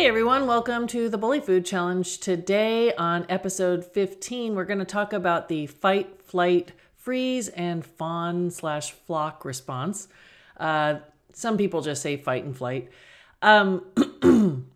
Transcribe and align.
Hey 0.00 0.06
everyone, 0.06 0.46
welcome 0.46 0.86
to 0.86 1.10
the 1.10 1.18
Bully 1.18 1.40
Food 1.40 1.66
Challenge. 1.66 2.20
Today 2.20 2.94
on 2.94 3.26
episode 3.28 3.84
15, 3.84 4.54
we're 4.54 4.64
going 4.64 4.78
to 4.78 4.86
talk 4.86 5.12
about 5.12 5.48
the 5.48 5.66
fight, 5.66 6.22
flight, 6.22 6.72
freeze, 6.96 7.48
and 7.48 7.84
fawn 7.84 8.50
slash 8.50 8.92
flock 8.92 9.44
response. 9.44 10.08
Uh, 10.56 11.00
some 11.34 11.58
people 11.58 11.82
just 11.82 12.00
say 12.00 12.16
fight 12.16 12.44
and 12.44 12.56
flight. 12.56 12.88
Um, 13.42 13.84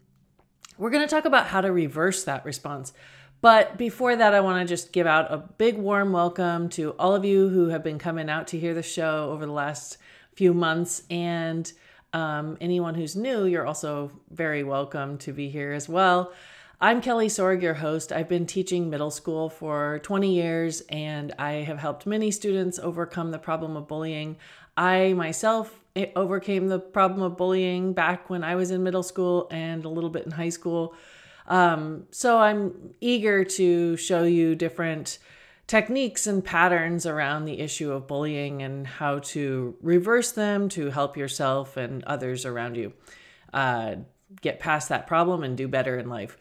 we're 0.76 0.90
going 0.90 1.08
to 1.08 1.08
talk 1.08 1.24
about 1.24 1.46
how 1.46 1.62
to 1.62 1.72
reverse 1.72 2.24
that 2.24 2.44
response. 2.44 2.92
But 3.40 3.78
before 3.78 4.14
that, 4.14 4.34
I 4.34 4.40
want 4.40 4.60
to 4.60 4.70
just 4.70 4.92
give 4.92 5.06
out 5.06 5.32
a 5.32 5.38
big 5.38 5.78
warm 5.78 6.12
welcome 6.12 6.68
to 6.68 6.90
all 6.98 7.14
of 7.14 7.24
you 7.24 7.48
who 7.48 7.68
have 7.68 7.82
been 7.82 7.98
coming 7.98 8.28
out 8.28 8.48
to 8.48 8.58
hear 8.58 8.74
the 8.74 8.82
show 8.82 9.30
over 9.30 9.46
the 9.46 9.52
last 9.52 9.96
few 10.34 10.52
months 10.52 11.02
and 11.08 11.72
um, 12.14 12.56
anyone 12.60 12.94
who's 12.94 13.16
new, 13.16 13.44
you're 13.44 13.66
also 13.66 14.12
very 14.30 14.62
welcome 14.62 15.18
to 15.18 15.32
be 15.32 15.50
here 15.50 15.72
as 15.72 15.88
well. 15.88 16.32
I'm 16.80 17.00
Kelly 17.00 17.26
Sorg, 17.26 17.60
your 17.60 17.74
host. 17.74 18.12
I've 18.12 18.28
been 18.28 18.46
teaching 18.46 18.88
middle 18.88 19.10
school 19.10 19.50
for 19.50 20.00
20 20.04 20.32
years 20.32 20.80
and 20.88 21.34
I 21.38 21.52
have 21.52 21.78
helped 21.78 22.06
many 22.06 22.30
students 22.30 22.78
overcome 22.78 23.32
the 23.32 23.38
problem 23.38 23.76
of 23.76 23.88
bullying. 23.88 24.36
I 24.76 25.12
myself 25.14 25.78
overcame 26.14 26.68
the 26.68 26.78
problem 26.78 27.22
of 27.22 27.36
bullying 27.36 27.92
back 27.92 28.30
when 28.30 28.44
I 28.44 28.54
was 28.54 28.70
in 28.70 28.82
middle 28.82 29.02
school 29.02 29.48
and 29.50 29.84
a 29.84 29.88
little 29.88 30.10
bit 30.10 30.24
in 30.24 30.32
high 30.32 30.48
school. 30.48 30.94
Um, 31.46 32.06
so 32.10 32.38
I'm 32.38 32.94
eager 33.00 33.44
to 33.44 33.96
show 33.96 34.22
you 34.24 34.54
different 34.54 35.18
techniques 35.66 36.26
and 36.26 36.44
patterns 36.44 37.06
around 37.06 37.44
the 37.44 37.60
issue 37.60 37.92
of 37.92 38.06
bullying 38.06 38.62
and 38.62 38.86
how 38.86 39.18
to 39.18 39.76
reverse 39.80 40.32
them 40.32 40.68
to 40.68 40.90
help 40.90 41.16
yourself 41.16 41.76
and 41.76 42.04
others 42.04 42.44
around 42.44 42.76
you 42.76 42.92
uh, 43.52 43.96
get 44.40 44.60
past 44.60 44.88
that 44.88 45.06
problem 45.06 45.42
and 45.42 45.56
do 45.56 45.68
better 45.68 45.98
in 45.98 46.08
life. 46.08 46.36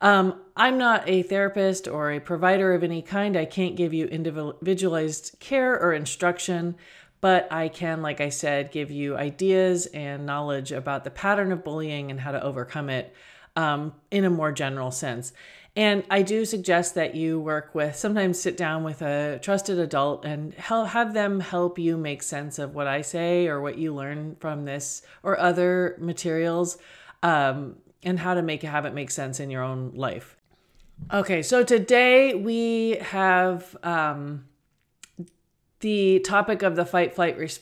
Um, 0.00 0.40
I'm 0.56 0.78
not 0.78 1.08
a 1.08 1.22
therapist 1.22 1.88
or 1.88 2.12
a 2.12 2.20
provider 2.20 2.72
of 2.72 2.84
any 2.84 3.02
kind. 3.02 3.36
I 3.36 3.46
can't 3.46 3.74
give 3.74 3.92
you 3.92 4.06
individualized 4.06 5.36
care 5.40 5.80
or 5.80 5.92
instruction, 5.92 6.76
but 7.20 7.48
I 7.52 7.68
can, 7.68 8.00
like 8.00 8.20
I 8.20 8.28
said, 8.28 8.70
give 8.70 8.92
you 8.92 9.16
ideas 9.16 9.86
and 9.86 10.24
knowledge 10.24 10.70
about 10.70 11.02
the 11.02 11.10
pattern 11.10 11.50
of 11.50 11.64
bullying 11.64 12.12
and 12.12 12.20
how 12.20 12.30
to 12.30 12.42
overcome 12.42 12.90
it 12.90 13.12
um, 13.56 13.92
in 14.12 14.24
a 14.24 14.30
more 14.30 14.52
general 14.52 14.92
sense. 14.92 15.32
And 15.76 16.02
I 16.10 16.22
do 16.22 16.44
suggest 16.44 16.96
that 16.96 17.14
you 17.14 17.38
work 17.38 17.74
with, 17.74 17.94
sometimes 17.94 18.40
sit 18.40 18.56
down 18.56 18.82
with 18.82 19.00
a 19.00 19.38
trusted 19.40 19.78
adult 19.78 20.24
and 20.24 20.52
help, 20.54 20.88
have 20.88 21.14
them 21.14 21.38
help 21.38 21.78
you 21.78 21.96
make 21.96 22.22
sense 22.22 22.58
of 22.58 22.74
what 22.74 22.88
I 22.88 23.02
say 23.02 23.46
or 23.46 23.60
what 23.60 23.78
you 23.78 23.94
learn 23.94 24.36
from 24.40 24.64
this 24.64 25.02
or 25.22 25.38
other 25.38 25.96
materials 26.00 26.78
um, 27.22 27.76
and 28.02 28.18
how 28.18 28.34
to 28.34 28.42
make 28.42 28.62
have 28.62 28.86
it 28.86 28.94
make 28.94 29.10
sense 29.10 29.38
in 29.38 29.50
your 29.50 29.62
own 29.62 29.92
life. 29.94 30.36
Okay, 31.12 31.42
so 31.42 31.62
today 31.62 32.34
we 32.34 32.96
have 33.00 33.76
um, 33.84 34.46
the 35.80 36.18
topic 36.20 36.62
of 36.62 36.76
the 36.76 36.84
fight 36.84 37.14
flight 37.14 37.38
res- 37.38 37.60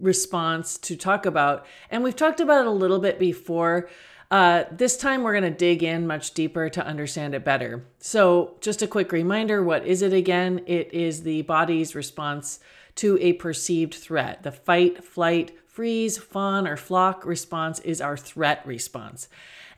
response 0.00 0.78
to 0.78 0.96
talk 0.96 1.26
about. 1.26 1.66
And 1.90 2.02
we've 2.02 2.16
talked 2.16 2.40
about 2.40 2.62
it 2.62 2.66
a 2.66 2.72
little 2.72 2.98
bit 2.98 3.18
before. 3.18 3.88
Uh, 4.30 4.62
this 4.70 4.96
time, 4.96 5.22
we're 5.22 5.32
going 5.32 5.42
to 5.42 5.50
dig 5.50 5.82
in 5.82 6.06
much 6.06 6.34
deeper 6.34 6.68
to 6.68 6.86
understand 6.86 7.34
it 7.34 7.44
better. 7.44 7.84
So, 7.98 8.54
just 8.60 8.80
a 8.80 8.86
quick 8.86 9.10
reminder 9.10 9.62
what 9.62 9.84
is 9.84 10.02
it 10.02 10.12
again? 10.12 10.60
It 10.66 10.94
is 10.94 11.24
the 11.24 11.42
body's 11.42 11.96
response 11.96 12.60
to 12.96 13.18
a 13.20 13.32
perceived 13.32 13.94
threat. 13.94 14.44
The 14.44 14.52
fight, 14.52 15.02
flight, 15.02 15.58
freeze, 15.66 16.16
fawn, 16.16 16.68
or 16.68 16.76
flock 16.76 17.26
response 17.26 17.80
is 17.80 18.00
our 18.00 18.16
threat 18.16 18.64
response. 18.64 19.28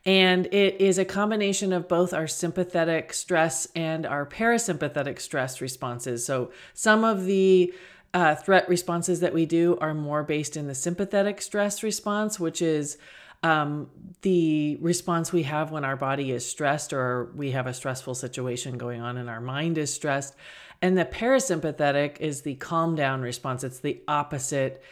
And 0.04 0.46
it 0.46 0.80
is 0.80 0.98
a 0.98 1.04
combination 1.06 1.72
of 1.72 1.88
both 1.88 2.12
our 2.12 2.26
sympathetic 2.26 3.14
stress 3.14 3.68
and 3.74 4.04
our 4.04 4.26
parasympathetic 4.26 5.18
stress 5.18 5.62
responses. 5.62 6.26
So, 6.26 6.52
some 6.74 7.04
of 7.04 7.24
the 7.24 7.72
uh, 8.12 8.34
threat 8.34 8.68
responses 8.68 9.20
that 9.20 9.32
we 9.32 9.46
do 9.46 9.78
are 9.80 9.94
more 9.94 10.22
based 10.22 10.58
in 10.58 10.66
the 10.66 10.74
sympathetic 10.74 11.40
stress 11.40 11.82
response, 11.82 12.38
which 12.38 12.60
is 12.60 12.98
um, 13.42 13.90
the 14.22 14.76
response 14.80 15.32
we 15.32 15.42
have 15.42 15.70
when 15.70 15.84
our 15.84 15.96
body 15.96 16.30
is 16.30 16.48
stressed 16.48 16.92
or 16.92 17.32
we 17.34 17.50
have 17.50 17.66
a 17.66 17.74
stressful 17.74 18.14
situation 18.14 18.78
going 18.78 19.00
on 19.00 19.16
and 19.16 19.28
our 19.28 19.40
mind 19.40 19.78
is 19.78 19.92
stressed. 19.92 20.34
And 20.80 20.96
the 20.96 21.04
parasympathetic 21.04 22.20
is 22.20 22.42
the 22.42 22.54
calm 22.56 22.94
down 22.94 23.22
response, 23.22 23.64
it's 23.64 23.80
the 23.80 24.00
opposite 24.08 24.82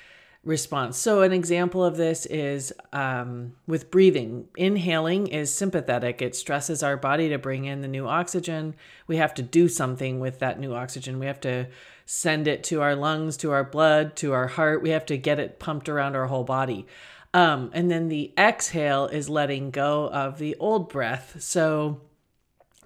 response. 0.44 0.96
So, 0.96 1.22
an 1.22 1.32
example 1.32 1.84
of 1.84 1.96
this 1.96 2.26
is 2.26 2.72
um, 2.92 3.54
with 3.66 3.90
breathing. 3.90 4.46
Inhaling 4.56 5.26
is 5.26 5.52
sympathetic, 5.52 6.22
it 6.22 6.34
stresses 6.34 6.82
our 6.82 6.96
body 6.96 7.28
to 7.28 7.38
bring 7.38 7.64
in 7.64 7.82
the 7.82 7.88
new 7.88 8.06
oxygen. 8.06 8.74
We 9.06 9.16
have 9.16 9.34
to 9.34 9.42
do 9.42 9.68
something 9.68 10.20
with 10.20 10.38
that 10.38 10.58
new 10.58 10.74
oxygen. 10.74 11.18
We 11.18 11.26
have 11.26 11.40
to 11.40 11.66
send 12.06 12.48
it 12.48 12.64
to 12.64 12.80
our 12.82 12.96
lungs, 12.96 13.36
to 13.38 13.50
our 13.52 13.64
blood, 13.64 14.16
to 14.16 14.32
our 14.32 14.46
heart. 14.46 14.82
We 14.82 14.90
have 14.90 15.06
to 15.06 15.18
get 15.18 15.38
it 15.38 15.58
pumped 15.58 15.88
around 15.88 16.16
our 16.16 16.26
whole 16.26 16.44
body. 16.44 16.86
Um, 17.32 17.70
and 17.72 17.90
then 17.90 18.08
the 18.08 18.32
exhale 18.36 19.06
is 19.06 19.28
letting 19.28 19.70
go 19.70 20.08
of 20.08 20.38
the 20.38 20.56
old 20.56 20.88
breath. 20.88 21.36
So 21.40 22.00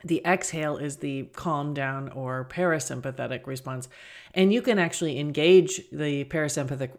the 0.05 0.21
exhale 0.25 0.77
is 0.77 0.99
the 0.99 1.25
calm 1.33 1.73
down 1.73 2.11
or 2.11 2.47
parasympathetic 2.51 3.47
response. 3.47 3.89
And 4.35 4.53
you 4.53 4.61
can 4.61 4.79
actually 4.79 5.19
engage 5.19 5.89
the 5.91 6.25
parasympathetic 6.25 6.91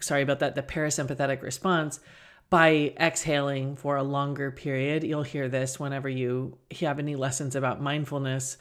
sorry 0.00 0.22
about 0.22 0.40
that, 0.40 0.54
the 0.54 0.62
parasympathetic 0.62 1.42
response 1.42 2.00
by 2.48 2.92
exhaling 2.98 3.76
for 3.76 3.96
a 3.96 4.02
longer 4.02 4.50
period. 4.50 5.04
You'll 5.04 5.22
hear 5.22 5.48
this 5.48 5.78
whenever 5.78 6.08
you 6.08 6.58
have 6.80 6.98
any 6.98 7.14
lessons 7.14 7.54
about 7.54 7.80
mindfulness 7.80 8.56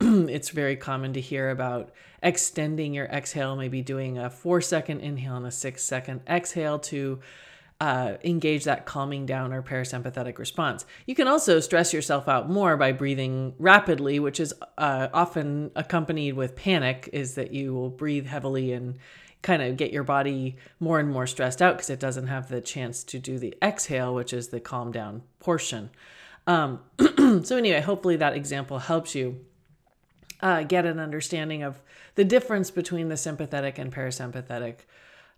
it's 0.00 0.50
very 0.50 0.76
common 0.76 1.12
to 1.14 1.20
hear 1.20 1.50
about 1.50 1.90
extending 2.22 2.94
your 2.94 3.06
exhale, 3.06 3.56
maybe 3.56 3.82
doing 3.82 4.18
a 4.18 4.30
four 4.30 4.60
second 4.60 5.00
inhale 5.00 5.36
and 5.36 5.46
a 5.46 5.50
six 5.50 5.82
second 5.82 6.20
exhale 6.28 6.78
to 6.78 7.20
uh, 7.80 8.14
engage 8.24 8.64
that 8.64 8.86
calming 8.86 9.26
down 9.26 9.52
or 9.52 9.62
parasympathetic 9.62 10.38
response. 10.38 10.84
You 11.06 11.14
can 11.14 11.28
also 11.28 11.60
stress 11.60 11.92
yourself 11.92 12.28
out 12.28 12.50
more 12.50 12.76
by 12.76 12.92
breathing 12.92 13.54
rapidly, 13.58 14.18
which 14.18 14.40
is 14.40 14.52
uh, 14.76 15.08
often 15.12 15.70
accompanied 15.76 16.34
with 16.34 16.56
panic, 16.56 17.08
is 17.12 17.34
that 17.34 17.52
you 17.52 17.74
will 17.74 17.90
breathe 17.90 18.26
heavily 18.26 18.72
and 18.72 18.98
kind 19.42 19.62
of 19.62 19.76
get 19.76 19.92
your 19.92 20.02
body 20.02 20.56
more 20.80 20.98
and 20.98 21.08
more 21.10 21.26
stressed 21.26 21.62
out 21.62 21.76
because 21.76 21.90
it 21.90 22.00
doesn't 22.00 22.26
have 22.26 22.48
the 22.48 22.60
chance 22.60 23.04
to 23.04 23.18
do 23.18 23.38
the 23.38 23.56
exhale, 23.62 24.12
which 24.12 24.32
is 24.32 24.48
the 24.48 24.60
calm 24.60 24.90
down 24.90 25.22
portion. 25.38 25.90
Um, 26.48 26.80
so, 27.44 27.56
anyway, 27.56 27.80
hopefully 27.80 28.16
that 28.16 28.34
example 28.34 28.78
helps 28.80 29.14
you 29.14 29.44
uh, 30.40 30.62
get 30.62 30.86
an 30.86 30.98
understanding 30.98 31.62
of 31.62 31.80
the 32.14 32.24
difference 32.24 32.70
between 32.70 33.08
the 33.08 33.16
sympathetic 33.16 33.78
and 33.78 33.92
parasympathetic 33.92 34.78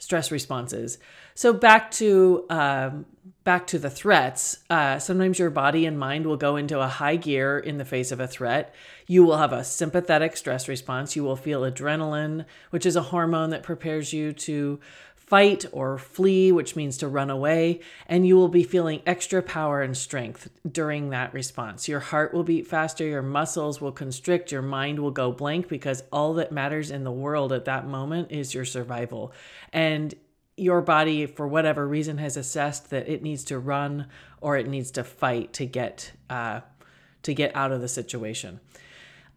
stress 0.01 0.31
responses. 0.33 0.99
So 1.35 1.53
back 1.53 1.91
to 1.93 2.47
um, 2.51 3.05
back 3.45 3.67
to 3.69 3.79
the 3.79 3.91
threats. 3.91 4.59
Uh, 4.69 4.99
sometimes 4.99 5.39
your 5.39 5.51
body 5.51 5.87
and 5.87 5.99
mind 5.99 6.27
will 6.27 6.37
go 6.37 6.57
into 6.57 6.81
a 6.81 6.89
high 6.89 7.17
gear 7.17 7.59
in 7.59 7.79
the 7.79 7.85
face 7.85 8.11
of 8.11 8.19
a 8.19 8.27
threat. 8.27 8.75
You 9.07 9.25
will 9.25 9.37
have 9.37 9.53
a 9.53 9.63
sympathetic 9.63 10.37
stress 10.37 10.69
response. 10.69 11.17
You 11.17 11.25
will 11.25 11.37
feel 11.37 11.63
adrenaline, 11.63 12.47
which 12.71 12.87
is 12.87 12.97
a 12.97 13.03
hormone 13.03 13.51
that 13.51 13.63
prepares 13.63 14.13
you 14.13 14.33
to 14.33 14.81
fight 15.31 15.65
or 15.71 15.97
flee, 15.97 16.51
which 16.51 16.75
means 16.75 16.97
to 16.97 17.07
run 17.07 17.31
away, 17.31 17.79
and 18.09 18.27
you 18.27 18.37
will 18.37 18.49
be 18.49 18.65
feeling 18.65 19.01
extra 19.07 19.41
power 19.41 19.81
and 19.81 19.97
strength 19.97 20.51
during 20.71 21.11
that 21.11 21.33
response. 21.33 21.87
Your 21.87 22.01
heart 22.01 22.35
will 22.35 22.43
beat 22.43 22.67
faster, 22.67 23.07
your 23.07 23.23
muscles 23.23 23.81
will 23.81 23.93
constrict, 23.93 24.51
your 24.51 24.61
mind 24.61 24.99
will 24.99 25.13
go 25.13 25.31
blank 25.31 25.69
because 25.69 26.03
all 26.11 26.35
that 26.35 26.51
matters 26.51 26.91
in 26.91 27.05
the 27.05 27.13
world 27.13 27.53
at 27.53 27.67
that 27.67 27.87
moment 27.87 28.33
is 28.33 28.53
your 28.53 28.65
survival. 28.65 29.33
And 29.73 30.13
your 30.57 30.83
body, 30.83 31.27
for 31.27 31.47
whatever 31.47 31.87
reason, 31.87 32.19
has 32.19 32.37
assessed 32.37 32.91
that 32.91 33.09
it 33.09 33.23
needs 33.23 33.45
to 33.45 33.59
run 33.61 34.09
or 34.41 34.57
it 34.57 34.67
needs 34.67 34.91
to 34.91 35.05
fight 35.05 35.53
to 35.55 35.65
get 35.65 36.11
uh, 36.29 36.61
to 37.23 37.35
get 37.35 37.55
out 37.55 37.71
of 37.71 37.81
the 37.81 37.89
situation. 37.89 38.59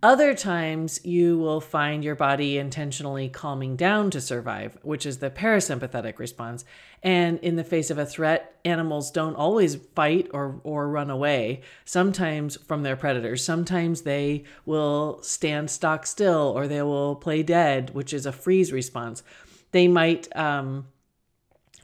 Other 0.03 0.33
times, 0.33 0.99
you 1.05 1.37
will 1.37 1.61
find 1.61 2.03
your 2.03 2.15
body 2.15 2.57
intentionally 2.57 3.29
calming 3.29 3.77
down 3.77 4.11
to 4.11 4.19
survive, 4.19 4.77
which 4.81 5.05
is 5.05 5.19
the 5.19 5.29
parasympathetic 5.29 6.19
response. 6.19 6.65
And 7.01 7.39
in 7.39 7.55
the 7.55 7.63
face 7.63 7.89
of 7.89 7.97
a 7.97 8.05
threat, 8.05 8.53
animals 8.65 9.11
don't 9.11 9.35
always 9.35 9.75
fight 9.95 10.27
or, 10.33 10.59
or 10.65 10.89
run 10.89 11.09
away, 11.09 11.61
sometimes 11.85 12.57
from 12.57 12.83
their 12.83 12.97
predators. 12.97 13.45
Sometimes 13.45 14.01
they 14.01 14.43
will 14.65 15.23
stand 15.23 15.71
stock 15.71 16.05
still 16.05 16.51
or 16.53 16.67
they 16.67 16.81
will 16.81 17.15
play 17.15 17.41
dead, 17.41 17.91
which 17.91 18.13
is 18.13 18.25
a 18.25 18.33
freeze 18.33 18.73
response. 18.73 19.23
They 19.71 19.87
might 19.87 20.27
um, 20.35 20.87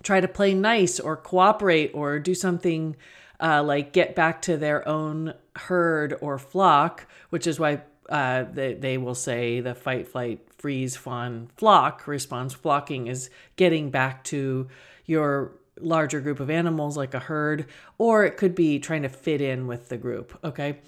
try 0.04 0.20
to 0.20 0.28
play 0.28 0.54
nice 0.54 1.00
or 1.00 1.16
cooperate 1.16 1.92
or 1.94 2.20
do 2.20 2.36
something 2.36 2.98
uh, 3.40 3.64
like 3.64 3.94
get 3.94 4.14
back 4.14 4.42
to 4.42 4.58
their 4.58 4.86
own 4.86 5.36
herd 5.56 6.18
or 6.20 6.38
flock, 6.38 7.08
which 7.30 7.48
is 7.48 7.62
why 7.62 7.84
uh, 8.10 8.44
they, 8.52 8.74
they 8.74 8.98
will 8.98 9.16
say 9.16 9.60
the 9.62 9.76
fight, 9.76 10.08
flight, 10.08 10.42
freeze, 10.58 10.96
fawn, 10.96 11.50
flock 11.56 12.08
response. 12.08 12.54
Flocking 12.54 13.08
is 13.08 13.30
getting 13.56 13.92
back 13.92 14.24
to 14.26 14.68
your 15.06 15.54
larger 15.80 16.20
group 16.20 16.40
of 16.40 16.50
animals 16.50 16.98
like 16.98 17.14
a 17.14 17.20
herd, 17.20 17.66
or 17.98 18.26
it 18.26 18.38
could 18.38 18.56
be 18.56 18.80
trying 18.80 19.04
to 19.04 19.10
fit 19.10 19.42
in 19.42 19.68
with 19.68 19.90
the 19.90 19.98
group. 19.98 20.38
Okay. 20.44 20.80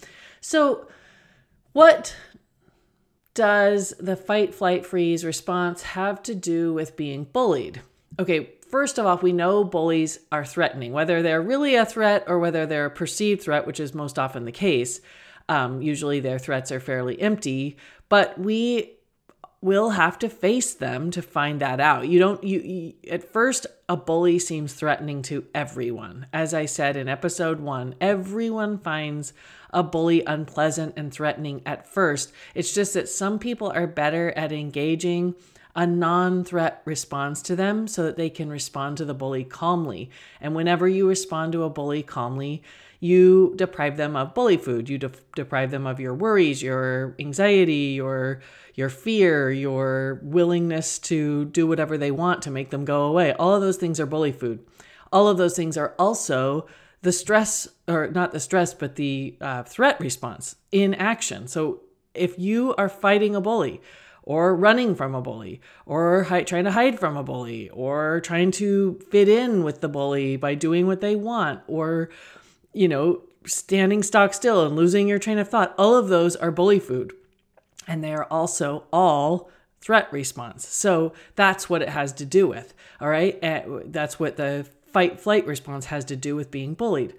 So, 0.41 0.87
what 1.73 2.15
does 3.33 3.93
the 3.99 4.15
fight, 4.15 4.53
flight, 4.53 4.85
freeze 4.85 5.23
response 5.23 5.83
have 5.83 6.21
to 6.23 6.35
do 6.35 6.73
with 6.73 6.97
being 6.97 7.23
bullied? 7.23 7.81
Okay, 8.19 8.49
first 8.69 8.97
of 8.97 9.05
all, 9.05 9.17
we 9.17 9.31
know 9.31 9.63
bullies 9.63 10.19
are 10.31 10.43
threatening, 10.43 10.91
whether 10.91 11.21
they're 11.21 11.41
really 11.41 11.75
a 11.75 11.85
threat 11.85 12.25
or 12.27 12.39
whether 12.39 12.65
they're 12.65 12.87
a 12.87 12.91
perceived 12.91 13.41
threat, 13.41 13.65
which 13.65 13.79
is 13.79 13.93
most 13.93 14.19
often 14.19 14.43
the 14.43 14.51
case. 14.51 14.99
Um, 15.49 15.81
usually 15.81 16.19
their 16.19 16.39
threats 16.39 16.71
are 16.71 16.79
fairly 16.79 17.19
empty, 17.21 17.77
but 18.09 18.39
we 18.39 18.97
will 19.61 19.91
have 19.91 20.17
to 20.17 20.27
face 20.27 20.73
them 20.73 21.11
to 21.11 21.21
find 21.21 21.61
that 21.61 21.79
out. 21.79 22.07
You 22.07 22.19
don't 22.19 22.43
you, 22.43 22.59
you, 22.59 22.93
at 23.09 23.31
first 23.31 23.67
a 23.87 23.95
bully 23.95 24.39
seems 24.39 24.73
threatening 24.73 25.21
to 25.23 25.45
everyone. 25.53 26.25
As 26.33 26.53
I 26.53 26.65
said 26.65 26.97
in 26.97 27.07
episode 27.07 27.59
1, 27.59 27.95
everyone 28.01 28.79
finds 28.79 29.33
a 29.69 29.83
bully 29.83 30.23
unpleasant 30.25 30.93
and 30.97 31.13
threatening 31.13 31.61
at 31.65 31.87
first. 31.87 32.33
It's 32.55 32.73
just 32.73 32.93
that 32.95 33.09
some 33.09 33.37
people 33.37 33.71
are 33.71 33.87
better 33.87 34.31
at 34.31 34.51
engaging 34.51 35.35
a 35.75 35.85
non 35.85 36.43
threat 36.43 36.81
response 36.85 37.41
to 37.43 37.55
them 37.55 37.87
so 37.87 38.03
that 38.03 38.17
they 38.17 38.29
can 38.29 38.49
respond 38.49 38.97
to 38.97 39.05
the 39.05 39.13
bully 39.13 39.43
calmly. 39.43 40.09
And 40.41 40.55
whenever 40.55 40.87
you 40.87 41.07
respond 41.07 41.53
to 41.53 41.63
a 41.63 41.69
bully 41.69 42.03
calmly, 42.03 42.63
you 43.01 43.53
deprive 43.57 43.97
them 43.97 44.15
of 44.15 44.33
bully 44.33 44.57
food. 44.57 44.87
You 44.87 44.97
de- 44.97 45.11
deprive 45.35 45.71
them 45.71 45.85
of 45.85 45.99
your 45.99 46.13
worries, 46.13 46.63
your 46.63 47.15
anxiety, 47.19 47.95
your 47.95 48.39
your 48.75 48.87
fear, 48.89 49.51
your 49.51 50.21
willingness 50.23 50.97
to 50.99 51.45
do 51.45 51.67
whatever 51.67 51.97
they 51.97 52.11
want 52.11 52.43
to 52.43 52.51
make 52.51 52.69
them 52.69 52.85
go 52.85 53.03
away. 53.03 53.33
All 53.33 53.53
of 53.53 53.61
those 53.61 53.75
things 53.75 53.99
are 53.99 54.05
bully 54.05 54.31
food. 54.31 54.65
All 55.11 55.27
of 55.27 55.37
those 55.37 55.57
things 55.57 55.75
are 55.75 55.93
also 55.99 56.67
the 57.01 57.11
stress, 57.11 57.67
or 57.87 58.07
not 58.07 58.31
the 58.31 58.39
stress, 58.39 58.73
but 58.73 58.95
the 58.95 59.35
uh, 59.41 59.63
threat 59.63 59.99
response 59.99 60.55
in 60.71 60.93
action. 60.93 61.47
So 61.47 61.81
if 62.13 62.37
you 62.37 62.75
are 62.75 62.87
fighting 62.87 63.35
a 63.35 63.41
bully, 63.41 63.81
or 64.23 64.55
running 64.55 64.93
from 64.93 65.15
a 65.15 65.21
bully, 65.21 65.59
or 65.87 66.23
hi- 66.23 66.43
trying 66.43 66.65
to 66.65 66.71
hide 66.71 66.99
from 66.99 67.17
a 67.17 67.23
bully, 67.23 67.69
or 67.71 68.21
trying 68.21 68.51
to 68.51 68.99
fit 69.09 69.27
in 69.27 69.63
with 69.63 69.81
the 69.81 69.89
bully 69.89 70.37
by 70.37 70.53
doing 70.53 70.85
what 70.85 71.01
they 71.01 71.15
want, 71.15 71.61
or, 71.67 72.09
you 72.73 72.87
know, 72.87 73.21
standing 73.45 74.03
stock 74.03 74.33
still 74.33 74.65
and 74.65 74.75
losing 74.75 75.07
your 75.07 75.19
train 75.19 75.37
of 75.37 75.49
thought. 75.49 75.73
All 75.77 75.95
of 75.95 76.09
those 76.09 76.35
are 76.35 76.51
bully 76.51 76.79
food. 76.79 77.13
And 77.87 78.03
they 78.03 78.13
are 78.13 78.25
also 78.25 78.83
all 78.93 79.49
threat 79.81 80.11
response. 80.13 80.67
So 80.67 81.13
that's 81.35 81.69
what 81.69 81.81
it 81.81 81.89
has 81.89 82.13
to 82.13 82.25
do 82.25 82.47
with. 82.47 82.73
All 82.99 83.09
right. 83.09 83.39
Eh, 83.41 83.63
that's 83.85 84.19
what 84.19 84.37
the 84.37 84.67
fight 84.85 85.19
flight 85.19 85.45
response 85.47 85.87
has 85.87 86.05
to 86.05 86.15
do 86.15 86.35
with 86.35 86.51
being 86.51 86.73
bullied. 86.73 87.15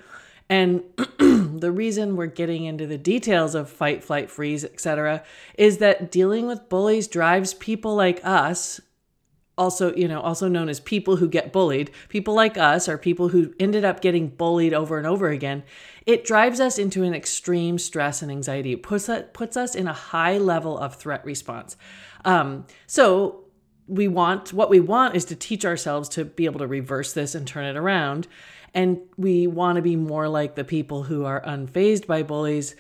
And 0.49 0.82
the 1.19 1.72
reason 1.72 2.16
we're 2.16 2.26
getting 2.26 2.64
into 2.64 2.87
the 2.87 2.99
details 2.99 3.54
of 3.54 3.70
fight, 3.70 4.04
flight, 4.04 4.31
freeze, 4.31 4.64
etc., 4.64 5.25
is 5.56 5.78
that 5.78 6.10
dealing 6.10 6.46
with 6.46 6.69
bullies 6.69 7.08
drives 7.08 7.54
people 7.54 7.94
like 7.94 8.20
us, 8.22 8.81
also, 9.58 9.94
you 9.94 10.08
know, 10.08 10.20
also 10.20 10.49
known 10.49 10.69
as 10.69 10.81
people 10.81 11.16
who 11.16 11.28
get 11.28 11.52
bullied, 11.52 11.90
people 12.08 12.34
like 12.34 12.56
us 12.56 12.88
are 12.88 12.96
people 12.96 13.28
who 13.28 13.52
ended 13.60 13.84
up 13.84 14.00
getting 14.00 14.28
bullied 14.28 14.72
over 14.72 14.99
and 14.99 15.06
over 15.06 15.28
again. 15.28 15.62
It 16.06 16.25
drives 16.25 16.58
us 16.58 16.78
into 16.78 17.02
an 17.02 17.14
extreme 17.14 17.78
stress 17.78 18.22
and 18.22 18.31
anxiety. 18.31 18.72
It 18.72 18.82
puts, 18.82 19.10
puts 19.32 19.56
us 19.56 19.75
in 19.75 19.87
a 19.87 19.93
high 19.93 20.38
level 20.38 20.78
of 20.78 20.96
threat 20.96 21.25
response. 21.25 21.76
Um, 22.25 22.66
so 22.87 23.44
we 23.88 24.08
want 24.08 24.52
what 24.52 24.70
we 24.70 24.81
want 24.81 25.16
is 25.16 25.25
to 25.26 25.37
teach 25.37 25.64
ourselves 25.64 26.08
to 26.10 26.25
be 26.25 26.44
able 26.44 26.60
to 26.60 26.66
reverse 26.66 27.12
this 27.12 27.34
and 27.34 27.46
turn 27.46 27.64
it 27.64 27.76
around 27.76 28.28
and 28.75 28.99
we 29.16 29.46
want 29.46 29.76
to 29.76 29.82
be 29.82 29.96
more 29.96 30.28
like 30.28 30.54
the 30.54 30.64
people 30.64 31.02
who 31.02 31.25
are 31.25 31.43
unfazed 31.43 32.06
by 32.06 32.22
bullies 32.22 32.75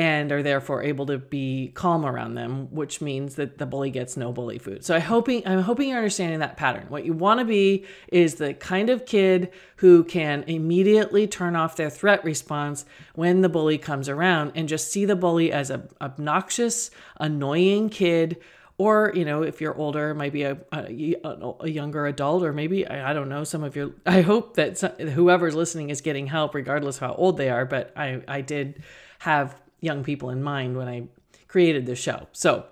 and 0.00 0.32
are 0.32 0.42
therefore 0.42 0.82
able 0.82 1.04
to 1.04 1.18
be 1.18 1.72
calm 1.74 2.06
around 2.06 2.32
them, 2.32 2.74
which 2.74 3.02
means 3.02 3.34
that 3.34 3.58
the 3.58 3.66
bully 3.66 3.90
gets 3.90 4.16
no 4.16 4.32
bully 4.32 4.56
food. 4.56 4.82
So 4.82 4.96
I 4.96 4.98
hoping 4.98 5.46
I'm 5.46 5.60
hoping 5.60 5.90
you're 5.90 5.98
understanding 5.98 6.38
that 6.38 6.56
pattern. 6.56 6.86
What 6.88 7.04
you 7.04 7.12
want 7.12 7.38
to 7.40 7.44
be 7.44 7.84
is 8.08 8.36
the 8.36 8.54
kind 8.54 8.88
of 8.88 9.04
kid 9.04 9.52
who 9.76 10.02
can 10.04 10.42
immediately 10.44 11.26
turn 11.26 11.54
off 11.54 11.76
their 11.76 11.90
threat 11.90 12.24
response 12.24 12.86
when 13.14 13.42
the 13.42 13.50
bully 13.50 13.76
comes 13.76 14.08
around 14.08 14.52
and 14.54 14.70
just 14.70 14.90
see 14.90 15.04
the 15.04 15.16
bully 15.16 15.52
as 15.52 15.68
a 15.68 15.86
obnoxious, 16.00 16.90
annoying 17.18 17.90
kid 17.90 18.38
or 18.78 19.12
you 19.14 19.26
know 19.26 19.42
if 19.42 19.60
you're 19.60 19.76
older 19.76 20.14
maybe 20.14 20.44
a, 20.44 20.56
a, 20.72 21.52
a 21.60 21.68
younger 21.68 22.06
adult 22.06 22.42
or 22.42 22.54
maybe 22.54 22.88
I, 22.88 23.12
don't 23.12 23.28
know 23.28 23.44
some 23.44 23.62
of 23.62 23.76
your 23.76 23.90
i 24.06 24.22
hope 24.22 24.54
that 24.54 24.78
some, 24.78 24.92
whoever's 24.92 25.54
listening 25.54 25.90
is 25.90 26.00
getting 26.00 26.26
help 26.26 26.54
regardless 26.54 26.96
of 26.96 27.00
how 27.00 27.14
old 27.16 27.36
they 27.36 27.50
are 27.50 27.66
but 27.66 27.92
i 27.94 28.22
i 28.26 28.40
did 28.40 28.82
have 29.18 29.54
young 29.80 30.04
people 30.04 30.30
in 30.30 30.42
mind 30.42 30.76
when 30.76 30.88
i 30.88 31.06
created 31.48 31.86
this 31.86 31.98
show 31.98 32.28
so 32.32 32.64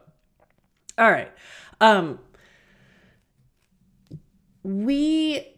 all 0.97 1.11
right 1.11 1.31
um 1.81 2.19
we 4.63 5.55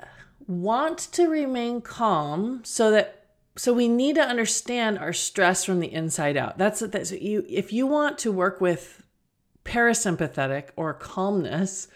want 0.47 0.99
to 0.99 1.29
remain 1.29 1.81
calm 1.81 2.61
so 2.65 2.91
that 2.91 3.17
so 3.57 3.73
we 3.73 3.89
need 3.89 4.15
to 4.15 4.23
understand 4.23 4.99
our 4.99 5.13
stress 5.13 5.65
from 5.65 5.81
the 5.81 5.93
inside 5.93 6.37
out 6.37 6.57
that's 6.57 6.81
that's 6.81 7.13
you 7.13 7.45
if 7.49 7.73
you 7.73 7.87
want 7.87 8.17
to 8.19 8.33
work 8.33 8.61
with 8.61 9.03
parasympathetic 9.65 10.69
or 10.77 10.95
calmness, 10.95 11.89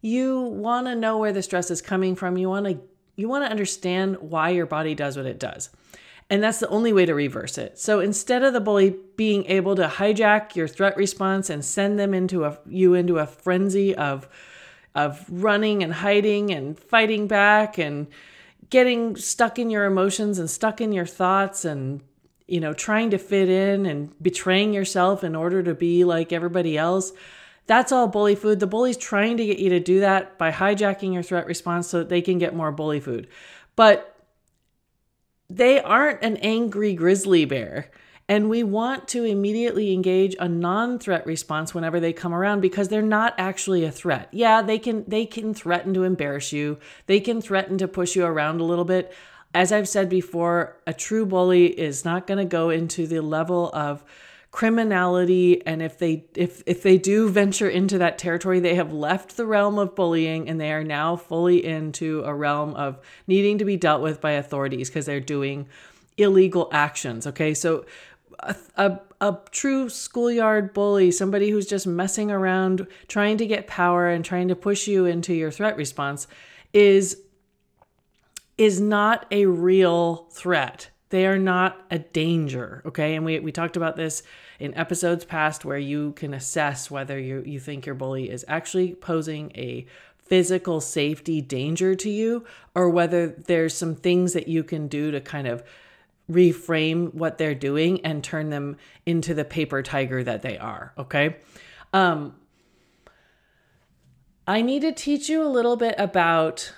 you 0.00 0.40
want 0.40 0.86
to 0.86 0.94
know 0.94 1.18
where 1.18 1.32
the 1.32 1.42
stress 1.42 1.70
is 1.70 1.80
coming 1.80 2.14
from. 2.14 2.36
You 2.36 2.48
want 2.48 2.66
to 2.66 2.80
you 3.16 3.28
want 3.28 3.44
to 3.44 3.50
understand 3.50 4.16
why 4.20 4.50
your 4.50 4.66
body 4.66 4.94
does 4.94 5.16
what 5.16 5.26
it 5.26 5.38
does. 5.38 5.70
And 6.30 6.42
that's 6.42 6.58
the 6.58 6.68
only 6.68 6.92
way 6.92 7.04
to 7.06 7.14
reverse 7.14 7.58
it. 7.58 7.78
So 7.78 8.00
instead 8.00 8.42
of 8.42 8.52
the 8.52 8.60
bully 8.60 8.96
being 9.16 9.44
able 9.46 9.76
to 9.76 9.86
hijack 9.86 10.56
your 10.56 10.66
threat 10.66 10.96
response 10.96 11.50
and 11.50 11.64
send 11.64 11.98
them 11.98 12.14
into 12.14 12.44
a 12.44 12.58
you 12.66 12.94
into 12.94 13.18
a 13.18 13.26
frenzy 13.26 13.94
of 13.94 14.26
of 14.94 15.24
running 15.28 15.82
and 15.82 15.92
hiding 15.92 16.50
and 16.50 16.78
fighting 16.78 17.26
back 17.26 17.78
and 17.78 18.06
getting 18.70 19.16
stuck 19.16 19.58
in 19.58 19.68
your 19.68 19.84
emotions 19.84 20.38
and 20.38 20.48
stuck 20.48 20.80
in 20.80 20.92
your 20.92 21.06
thoughts 21.06 21.64
and 21.64 22.00
you 22.46 22.60
know, 22.60 22.72
trying 22.72 23.10
to 23.10 23.18
fit 23.18 23.48
in 23.48 23.86
and 23.86 24.12
betraying 24.22 24.74
yourself 24.74 25.24
in 25.24 25.34
order 25.34 25.62
to 25.62 25.74
be 25.74 26.04
like 26.04 26.32
everybody 26.32 26.76
else. 26.76 27.12
That's 27.66 27.92
all 27.92 28.06
bully 28.06 28.34
food. 28.34 28.60
The 28.60 28.66
bully's 28.66 28.98
trying 28.98 29.38
to 29.38 29.46
get 29.46 29.58
you 29.58 29.70
to 29.70 29.80
do 29.80 30.00
that 30.00 30.36
by 30.36 30.50
hijacking 30.50 31.14
your 31.14 31.22
threat 31.22 31.46
response 31.46 31.88
so 31.88 32.00
that 32.00 32.10
they 32.10 32.20
can 32.20 32.38
get 32.38 32.54
more 32.54 32.70
bully 32.70 33.00
food. 33.00 33.28
But 33.76 34.13
they 35.48 35.80
aren't 35.80 36.22
an 36.22 36.36
angry 36.38 36.94
grizzly 36.94 37.44
bear. 37.44 37.90
And 38.26 38.48
we 38.48 38.62
want 38.62 39.06
to 39.08 39.24
immediately 39.24 39.92
engage 39.92 40.34
a 40.40 40.48
non-threat 40.48 41.26
response 41.26 41.74
whenever 41.74 42.00
they 42.00 42.14
come 42.14 42.32
around 42.32 42.62
because 42.62 42.88
they're 42.88 43.02
not 43.02 43.34
actually 43.36 43.84
a 43.84 43.92
threat. 43.92 44.28
Yeah, 44.32 44.62
they 44.62 44.78
can 44.78 45.04
they 45.06 45.26
can 45.26 45.52
threaten 45.52 45.92
to 45.92 46.04
embarrass 46.04 46.50
you. 46.50 46.78
They 47.04 47.20
can 47.20 47.42
threaten 47.42 47.76
to 47.78 47.86
push 47.86 48.16
you 48.16 48.24
around 48.24 48.62
a 48.62 48.64
little 48.64 48.86
bit 48.86 49.12
as 49.54 49.70
I've 49.70 49.88
said 49.88 50.10
before, 50.10 50.76
a 50.84 50.92
true 50.92 51.24
bully 51.24 51.66
is 51.66 52.04
not 52.04 52.26
going 52.26 52.38
to 52.38 52.44
go 52.44 52.70
into 52.70 53.06
the 53.06 53.20
level 53.20 53.70
of 53.72 54.04
criminality 54.54 55.60
and 55.66 55.82
if 55.82 55.98
they 55.98 56.24
if 56.36 56.62
if 56.64 56.84
they 56.84 56.96
do 56.96 57.28
venture 57.28 57.68
into 57.68 57.98
that 57.98 58.18
territory 58.18 58.60
they 58.60 58.76
have 58.76 58.92
left 58.92 59.36
the 59.36 59.44
realm 59.44 59.80
of 59.80 59.96
bullying 59.96 60.48
and 60.48 60.60
they 60.60 60.70
are 60.70 60.84
now 60.84 61.16
fully 61.16 61.64
into 61.64 62.22
a 62.24 62.32
realm 62.32 62.72
of 62.74 62.96
needing 63.26 63.58
to 63.58 63.64
be 63.64 63.76
dealt 63.76 64.00
with 64.00 64.20
by 64.20 64.30
authorities 64.30 64.88
because 64.88 65.06
they're 65.06 65.18
doing 65.18 65.66
illegal 66.18 66.68
actions 66.70 67.26
okay 67.26 67.52
so 67.52 67.84
a, 68.38 68.54
a, 68.76 69.00
a 69.20 69.36
true 69.50 69.88
schoolyard 69.88 70.72
bully 70.72 71.10
somebody 71.10 71.50
who's 71.50 71.66
just 71.66 71.84
messing 71.84 72.30
around 72.30 72.86
trying 73.08 73.36
to 73.36 73.48
get 73.48 73.66
power 73.66 74.08
and 74.08 74.24
trying 74.24 74.46
to 74.46 74.54
push 74.54 74.86
you 74.86 75.04
into 75.04 75.34
your 75.34 75.50
threat 75.50 75.76
response 75.76 76.28
is 76.72 77.24
is 78.56 78.80
not 78.80 79.26
a 79.30 79.46
real 79.46 80.28
threat. 80.30 80.90
They 81.14 81.26
are 81.26 81.38
not 81.38 81.80
a 81.92 82.00
danger. 82.00 82.82
Okay. 82.84 83.14
And 83.14 83.24
we, 83.24 83.38
we 83.38 83.52
talked 83.52 83.76
about 83.76 83.94
this 83.94 84.24
in 84.58 84.74
episodes 84.74 85.24
past 85.24 85.64
where 85.64 85.78
you 85.78 86.10
can 86.14 86.34
assess 86.34 86.90
whether 86.90 87.16
you, 87.16 87.44
you 87.46 87.60
think 87.60 87.86
your 87.86 87.94
bully 87.94 88.28
is 88.28 88.44
actually 88.48 88.96
posing 88.96 89.52
a 89.54 89.86
physical 90.18 90.80
safety 90.80 91.40
danger 91.40 91.94
to 91.94 92.10
you 92.10 92.44
or 92.74 92.90
whether 92.90 93.28
there's 93.28 93.74
some 93.74 93.94
things 93.94 94.32
that 94.32 94.48
you 94.48 94.64
can 94.64 94.88
do 94.88 95.12
to 95.12 95.20
kind 95.20 95.46
of 95.46 95.62
reframe 96.28 97.14
what 97.14 97.38
they're 97.38 97.54
doing 97.54 98.04
and 98.04 98.24
turn 98.24 98.50
them 98.50 98.76
into 99.06 99.34
the 99.34 99.44
paper 99.44 99.84
tiger 99.84 100.24
that 100.24 100.42
they 100.42 100.58
are. 100.58 100.94
Okay. 100.98 101.36
Um, 101.92 102.34
I 104.48 104.62
need 104.62 104.80
to 104.80 104.90
teach 104.90 105.28
you 105.28 105.44
a 105.44 105.46
little 105.46 105.76
bit 105.76 105.94
about 105.96 106.74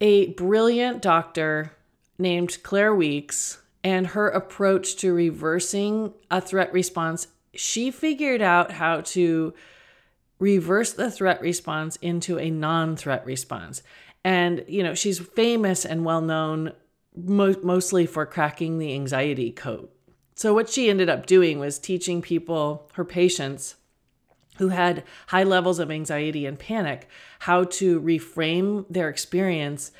a 0.00 0.32
brilliant 0.32 1.00
doctor 1.00 1.73
named 2.18 2.62
Claire 2.62 2.94
Weekes 2.94 3.60
and 3.82 4.08
her 4.08 4.28
approach 4.28 4.96
to 4.96 5.12
reversing 5.12 6.12
a 6.30 6.40
threat 6.40 6.72
response. 6.72 7.28
She 7.54 7.90
figured 7.90 8.42
out 8.42 8.72
how 8.72 9.02
to 9.02 9.54
reverse 10.38 10.92
the 10.92 11.10
threat 11.10 11.40
response 11.40 11.96
into 11.96 12.38
a 12.38 12.50
non 12.50 12.96
threat 12.96 13.24
response. 13.26 13.82
And, 14.24 14.64
you 14.66 14.82
know, 14.82 14.94
she's 14.94 15.18
famous 15.18 15.84
and 15.84 16.04
well 16.04 16.22
known 16.22 16.72
mo- 17.14 17.60
mostly 17.62 18.06
for 18.06 18.26
cracking 18.26 18.78
the 18.78 18.94
anxiety 18.94 19.52
code. 19.52 19.88
So, 20.34 20.54
what 20.54 20.68
she 20.68 20.90
ended 20.90 21.08
up 21.08 21.26
doing 21.26 21.58
was 21.58 21.78
teaching 21.78 22.22
people, 22.22 22.90
her 22.94 23.04
patients, 23.04 23.76
who 24.58 24.68
had 24.68 25.04
high 25.28 25.42
levels 25.42 25.78
of 25.78 25.90
anxiety 25.90 26.46
and 26.46 26.58
panic, 26.58 27.08
how 27.40 27.64
to 27.64 28.00
reframe 28.00 28.86
their 28.88 29.08
experience. 29.08 29.92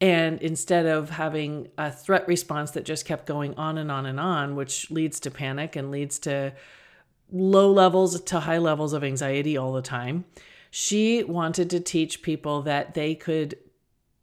And 0.00 0.40
instead 0.40 0.86
of 0.86 1.10
having 1.10 1.68
a 1.76 1.90
threat 1.90 2.28
response 2.28 2.70
that 2.72 2.84
just 2.84 3.04
kept 3.04 3.26
going 3.26 3.54
on 3.56 3.78
and 3.78 3.90
on 3.90 4.06
and 4.06 4.20
on, 4.20 4.54
which 4.54 4.90
leads 4.90 5.18
to 5.20 5.30
panic 5.30 5.74
and 5.74 5.90
leads 5.90 6.20
to 6.20 6.52
low 7.32 7.70
levels 7.72 8.20
to 8.20 8.40
high 8.40 8.58
levels 8.58 8.92
of 8.92 9.02
anxiety 9.02 9.56
all 9.56 9.72
the 9.72 9.82
time, 9.82 10.24
she 10.70 11.24
wanted 11.24 11.68
to 11.70 11.80
teach 11.80 12.22
people 12.22 12.62
that 12.62 12.94
they 12.94 13.14
could 13.14 13.58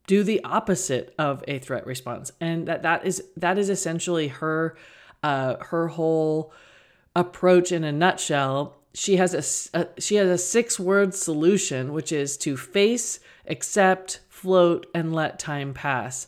do 0.08 0.24
the 0.24 0.44
opposite 0.44 1.14
of 1.18 1.44
a 1.48 1.60
threat 1.60 1.86
response. 1.86 2.32
And 2.40 2.68
that 2.68 2.84
that 2.84 3.06
is 3.06 3.24
that 3.38 3.58
is 3.58 3.70
essentially 3.70 4.28
her 4.30 4.78
uh 5.24 5.56
her 5.60 5.88
whole 5.90 6.54
approach 7.16 7.72
in 7.72 7.84
a 7.84 7.92
nutshell. 7.92 8.78
She 8.94 9.18
has 9.18 9.70
a, 9.74 9.80
a 9.80 10.02
she 10.02 10.16
has 10.16 10.30
a 10.30 10.38
six 10.38 10.80
word 10.80 11.14
solution 11.14 11.92
which 11.92 12.12
is 12.12 12.38
to 12.38 12.56
face 12.56 13.20
accept 13.48 14.22
float 14.46 14.86
and 14.94 15.12
let 15.12 15.40
time 15.40 15.74
pass 15.74 16.28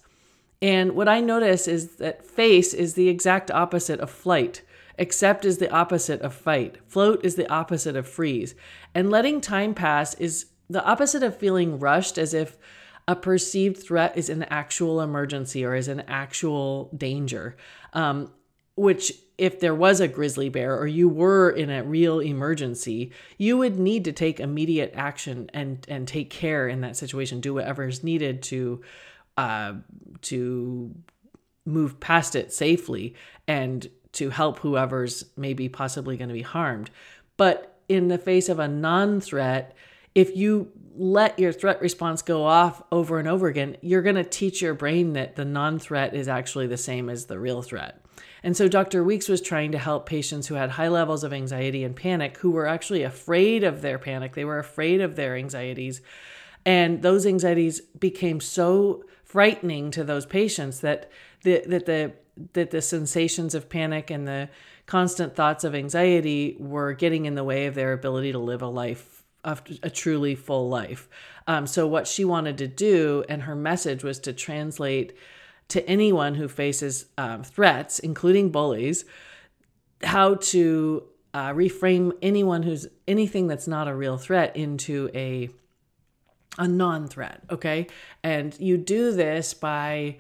and 0.59 0.93
what 0.93 1.07
i 1.07 1.21
notice 1.21 1.67
is 1.67 1.97
that 1.97 2.25
face 2.25 2.74
is 2.74 2.95
the 2.95 3.09
exact 3.09 3.51
opposite 3.51 4.00
of 4.00 4.09
flight 4.09 4.63
accept 4.97 5.45
is 5.45 5.59
the 5.59 5.69
opposite 5.69 6.19
of 6.21 6.33
fight 6.33 6.79
float 6.88 7.24
is 7.24 7.36
the 7.36 7.47
opposite 7.51 7.95
of 7.95 8.07
freeze 8.07 8.55
and 8.95 9.12
letting 9.12 9.39
time 9.39 9.75
pass 9.75 10.15
is 10.15 10.47
the 10.67 10.83
opposite 10.83 11.21
of 11.21 11.38
feeling 11.38 11.77
rushed 11.77 12.17
as 12.17 12.33
if 12.33 12.57
a 13.07 13.15
perceived 13.15 13.77
threat 13.77 14.17
is 14.17 14.29
an 14.29 14.43
actual 14.43 15.00
emergency 15.00 15.63
or 15.63 15.75
is 15.75 15.88
an 15.88 16.01
actual 16.07 16.89
danger. 16.97 17.55
Um, 17.93 18.31
which, 18.75 19.13
if 19.38 19.60
there 19.60 19.75
was 19.75 20.00
a 20.00 20.08
grizzly 20.08 20.50
bear 20.50 20.77
or 20.77 20.88
you 20.88 21.08
were 21.08 21.50
in 21.50 21.70
a 21.70 21.84
real 21.84 22.20
emergency, 22.20 23.12
you 23.38 23.58
would 23.58 23.77
need 23.77 24.03
to 24.06 24.12
take 24.12 24.39
immediate 24.39 24.91
action 24.96 25.50
and 25.53 25.86
and 25.88 26.08
take 26.08 26.29
care 26.29 26.67
in 26.67 26.82
that 26.82 26.98
situation. 26.98 27.39
Do 27.39 27.53
whatever 27.53 27.88
is 27.88 28.03
needed 28.03 28.41
to 28.44 28.82
uh, 29.38 29.74
to 30.24 30.96
move 31.65 32.00
past 32.00 32.36
it 32.36 32.51
safely 32.51 33.13
and 33.48 33.88
to 34.13 34.29
help 34.29 34.60
whoever's 34.60 35.25
maybe 35.36 35.70
possibly 35.70 36.17
going 36.17 36.29
to 36.29 36.34
be 36.34 36.41
harmed. 36.41 36.89
But 37.36 37.79
in 37.88 38.08
the 38.08 38.17
face 38.17 38.50
of 38.50 38.58
a 38.58 38.67
non-threat, 38.67 39.75
if 40.17 40.36
you 40.36 40.71
let 40.95 41.38
your 41.38 41.53
threat 41.53 41.79
response 41.79 42.24
go 42.24 42.43
off 42.43 42.81
over 42.91 43.19
and 43.19 43.27
over 43.27 43.45
again, 43.45 43.77
you're 43.81 44.01
going 44.01 44.15
to 44.15 44.24
teach 44.24 44.63
your 44.63 44.74
brain 44.74 45.13
that 45.13 45.36
the 45.36 45.45
non 45.45 45.77
threat 45.77 46.15
is 46.15 46.27
actually 46.27 46.65
the 46.65 46.75
same 46.75 47.07
as 47.07 47.27
the 47.27 47.38
real 47.38 47.62
threat. 47.62 48.03
And 48.41 48.57
so 48.57 48.67
Dr. 48.67 49.03
Weekes 49.03 49.29
was 49.29 49.41
trying 49.41 49.74
to 49.74 49.77
help 49.77 50.07
patients 50.07 50.47
who 50.47 50.55
had 50.55 50.71
high 50.71 50.88
levels 50.88 51.24
of 51.24 51.33
anxiety 51.33 51.83
and 51.83 51.95
panic, 51.95 52.38
who 52.38 52.50
were 52.50 52.65
actually 52.65 53.03
afraid 53.03 53.63
of 53.63 53.83
their 53.83 54.00
panic. 54.00 54.33
They 54.33 54.43
were 54.43 54.57
afraid 54.57 55.01
of 55.01 55.15
their 55.15 55.36
anxieties. 55.36 56.01
And 56.65 57.03
those 57.03 57.27
anxieties 57.27 57.81
became 57.81 58.39
so 58.39 59.03
frightening 59.24 59.91
to 59.91 60.03
those 60.03 60.25
patients 60.25 60.79
that 60.79 61.12
the, 61.43 61.62
that 61.67 61.86
the 61.86 62.13
that 62.53 62.71
the 62.71 62.81
sensations 62.81 63.53
of 63.53 63.69
panic 63.69 64.09
and 64.09 64.27
the 64.27 64.50
constant 64.88 65.36
thoughts 65.36 65.63
of 65.63 65.75
anxiety 65.75 66.55
were 66.59 66.93
getting 66.93 67.25
in 67.25 67.36
the 67.36 67.43
way 67.43 67.67
of 67.67 67.75
their 67.75 67.93
ability 67.93 68.31
to 68.31 68.39
live 68.39 68.62
a 68.62 68.67
life 68.67 69.16
a, 69.44 69.58
a 69.84 69.89
truly 69.89 70.36
full 70.36 70.70
life. 70.70 71.08
Um, 71.48 71.67
so, 71.67 71.88
what 71.88 72.08
she 72.08 72.25
wanted 72.25 72.58
to 72.60 72.67
do, 72.67 73.24
and 73.29 73.44
her 73.44 73.56
message 73.56 74.03
was 74.03 74.20
to 74.20 74.34
translate 74.34 75.13
to 75.70 75.88
anyone 75.88 76.36
who 76.36 76.48
faces 76.48 77.06
um, 77.17 77.44
threats, 77.44 78.00
including 78.00 78.50
bullies, 78.50 79.06
how 80.03 80.36
to 80.36 81.03
uh, 81.34 81.53
reframe 81.53 82.13
anyone 82.22 82.63
who's 82.63 82.88
anything 83.08 83.48
that's 83.48 83.67
not 83.67 83.88
a 83.88 83.96
real 83.96 84.17
threat 84.17 84.56
into 84.56 85.10
a 85.13 85.50
a 86.60 86.67
non-threat 86.67 87.44
okay 87.51 87.86
and 88.24 88.60
you 88.60 88.77
do 88.77 89.12
this 89.12 89.53
by 89.53 90.17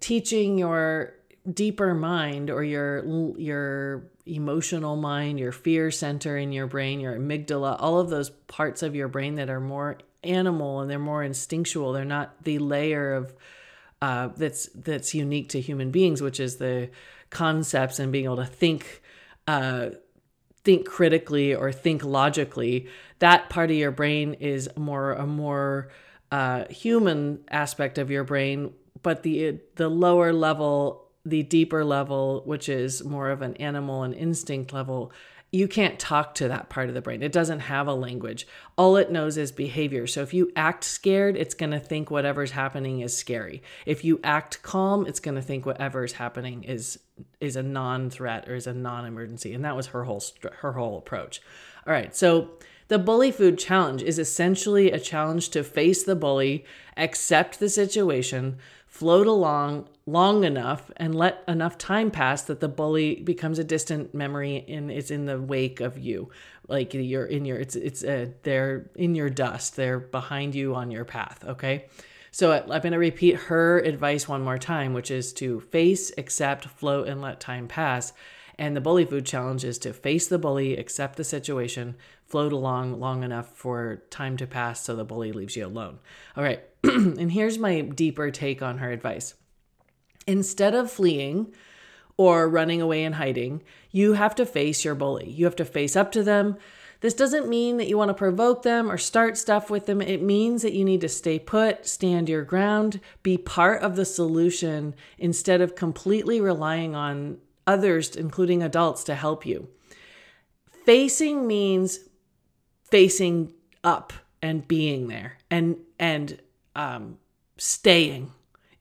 teaching 0.00 0.56
your 0.56 1.12
deeper 1.50 1.94
mind 1.94 2.50
or 2.50 2.62
your 2.62 3.04
your 3.36 4.04
emotional 4.26 4.96
mind, 4.96 5.38
your 5.38 5.52
fear 5.52 5.90
center 5.90 6.36
in 6.36 6.52
your 6.52 6.66
brain, 6.66 7.00
your 7.00 7.14
amygdala, 7.14 7.76
all 7.78 8.00
of 8.00 8.10
those 8.10 8.30
parts 8.30 8.82
of 8.82 8.94
your 8.94 9.08
brain 9.08 9.34
that 9.34 9.50
are 9.50 9.60
more 9.60 9.98
animal 10.22 10.80
and 10.80 10.90
they're 10.90 10.98
more 10.98 11.22
instinctual. 11.22 11.92
They're 11.92 12.04
not 12.04 12.42
the 12.44 12.58
layer 12.58 13.14
of 13.14 13.34
uh, 14.00 14.28
that's 14.36 14.68
that's 14.74 15.14
unique 15.14 15.50
to 15.50 15.60
human 15.60 15.90
beings, 15.90 16.22
which 16.22 16.40
is 16.40 16.56
the 16.56 16.90
concepts 17.30 17.98
and 17.98 18.12
being 18.12 18.24
able 18.24 18.36
to 18.36 18.46
think 18.46 19.02
uh, 19.46 19.90
think 20.62 20.86
critically 20.86 21.54
or 21.54 21.72
think 21.72 22.04
logically. 22.04 22.88
That 23.18 23.50
part 23.50 23.70
of 23.70 23.76
your 23.76 23.90
brain 23.90 24.34
is 24.34 24.68
more 24.76 25.12
a 25.12 25.26
more 25.26 25.90
uh, 26.32 26.64
human 26.68 27.44
aspect 27.50 27.98
of 27.98 28.10
your 28.10 28.24
brain, 28.24 28.72
but 29.02 29.22
the 29.22 29.58
the 29.76 29.88
lower 29.88 30.32
level 30.32 31.03
the 31.24 31.42
deeper 31.42 31.84
level, 31.84 32.42
which 32.44 32.68
is 32.68 33.04
more 33.04 33.30
of 33.30 33.42
an 33.42 33.54
animal 33.56 34.02
and 34.02 34.14
instinct 34.14 34.72
level, 34.72 35.12
you 35.54 35.68
can't 35.68 36.00
talk 36.00 36.34
to 36.34 36.48
that 36.48 36.68
part 36.68 36.88
of 36.88 36.94
the 36.94 37.00
brain. 37.00 37.22
It 37.22 37.30
doesn't 37.30 37.60
have 37.60 37.86
a 37.86 37.94
language. 37.94 38.44
All 38.76 38.96
it 38.96 39.12
knows 39.12 39.36
is 39.36 39.52
behavior. 39.52 40.08
So 40.08 40.20
if 40.20 40.34
you 40.34 40.50
act 40.56 40.82
scared, 40.82 41.36
it's 41.36 41.54
going 41.54 41.70
to 41.70 41.78
think 41.78 42.10
whatever's 42.10 42.50
happening 42.50 43.00
is 43.00 43.16
scary. 43.16 43.62
If 43.86 44.04
you 44.04 44.18
act 44.24 44.62
calm, 44.62 45.06
it's 45.06 45.20
going 45.20 45.36
to 45.36 45.42
think 45.42 45.64
whatever's 45.64 46.14
happening 46.14 46.64
is 46.64 46.98
is 47.40 47.54
a 47.54 47.62
non-threat 47.62 48.48
or 48.48 48.56
is 48.56 48.66
a 48.66 48.74
non-emergency. 48.74 49.54
And 49.54 49.64
that 49.64 49.76
was 49.76 49.86
her 49.88 50.02
whole 50.02 50.24
her 50.56 50.72
whole 50.72 50.98
approach. 50.98 51.40
All 51.86 51.92
right. 51.92 52.16
So 52.16 52.50
the 52.88 52.98
bully 52.98 53.30
food 53.30 53.56
challenge 53.56 54.02
is 54.02 54.18
essentially 54.18 54.90
a 54.90 54.98
challenge 54.98 55.50
to 55.50 55.62
face 55.62 56.02
the 56.02 56.16
bully, 56.16 56.64
accept 56.96 57.60
the 57.60 57.68
situation, 57.68 58.58
float 58.94 59.26
along 59.26 59.88
long 60.06 60.44
enough 60.44 60.88
and 60.98 61.16
let 61.16 61.42
enough 61.48 61.76
time 61.76 62.12
pass 62.12 62.42
that 62.42 62.60
the 62.60 62.68
bully 62.68 63.16
becomes 63.16 63.58
a 63.58 63.64
distant 63.64 64.14
memory 64.14 64.64
and 64.68 64.88
it's 64.88 65.10
in 65.10 65.26
the 65.26 65.40
wake 65.40 65.80
of 65.80 65.98
you. 65.98 66.30
Like 66.68 66.94
you're 66.94 67.26
in 67.26 67.44
your 67.44 67.58
it's 67.58 67.74
it's 67.74 68.04
uh, 68.04 68.26
they're 68.44 68.88
in 68.94 69.16
your 69.16 69.30
dust. 69.30 69.74
They're 69.74 69.98
behind 69.98 70.54
you 70.54 70.76
on 70.76 70.92
your 70.92 71.04
path 71.04 71.44
okay? 71.44 71.86
So 72.30 72.52
i'm 72.52 72.68
going 72.68 72.92
to 72.92 72.98
repeat 72.98 73.34
her 73.34 73.80
advice 73.80 74.28
one 74.28 74.42
more 74.42 74.58
time 74.58 74.92
which 74.92 75.10
is 75.10 75.32
to 75.34 75.58
face 75.58 76.12
accept 76.16 76.66
float 76.66 77.08
and 77.08 77.20
let 77.20 77.40
time 77.40 77.66
pass. 77.66 78.12
And 78.56 78.76
the 78.76 78.80
bully 78.80 79.04
food 79.04 79.26
challenge 79.26 79.64
is 79.64 79.78
to 79.78 79.92
face 79.92 80.28
the 80.28 80.38
bully 80.38 80.76
accept 80.76 81.16
the 81.16 81.24
situation 81.24 81.96
float 82.34 82.52
along 82.52 82.98
long 82.98 83.22
enough 83.22 83.56
for 83.56 84.02
time 84.10 84.36
to 84.36 84.46
pass 84.46 84.82
so 84.82 84.96
the 84.96 85.04
bully 85.04 85.30
leaves 85.30 85.56
you 85.56 85.64
alone 85.64 85.98
all 86.36 86.42
right 86.42 86.64
and 86.84 87.32
here's 87.32 87.58
my 87.58 87.80
deeper 87.80 88.30
take 88.30 88.60
on 88.60 88.78
her 88.78 88.90
advice. 88.90 89.34
Instead 90.26 90.74
of 90.74 90.90
fleeing 90.90 91.54
or 92.18 92.48
running 92.48 92.82
away 92.82 93.04
and 93.04 93.14
hiding, 93.14 93.62
you 93.90 94.12
have 94.12 94.34
to 94.34 94.44
face 94.44 94.84
your 94.84 94.94
bully. 94.94 95.30
You 95.30 95.46
have 95.46 95.56
to 95.56 95.64
face 95.64 95.96
up 95.96 96.12
to 96.12 96.22
them. 96.22 96.56
This 97.00 97.14
doesn't 97.14 97.48
mean 97.48 97.78
that 97.78 97.88
you 97.88 97.96
want 97.96 98.10
to 98.10 98.14
provoke 98.14 98.62
them 98.62 98.90
or 98.90 98.98
start 98.98 99.38
stuff 99.38 99.70
with 99.70 99.86
them. 99.86 100.02
It 100.02 100.22
means 100.22 100.62
that 100.62 100.74
you 100.74 100.84
need 100.84 101.00
to 101.02 101.08
stay 101.08 101.38
put, 101.38 101.86
stand 101.86 102.28
your 102.28 102.44
ground, 102.44 103.00
be 103.22 103.38
part 103.38 103.82
of 103.82 103.96
the 103.96 104.04
solution 104.04 104.94
instead 105.18 105.60
of 105.60 105.76
completely 105.76 106.40
relying 106.40 106.94
on 106.94 107.38
others, 107.66 108.14
including 108.14 108.62
adults, 108.62 109.04
to 109.04 109.14
help 109.14 109.46
you. 109.46 109.68
Facing 110.84 111.46
means 111.46 112.00
facing 112.84 113.52
up 113.82 114.12
and 114.42 114.66
being 114.68 115.08
there 115.08 115.38
and 115.50 115.76
and 115.98 116.38
um, 116.76 117.18
staying. 117.56 118.32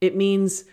It 0.02 0.16
means 0.16 0.66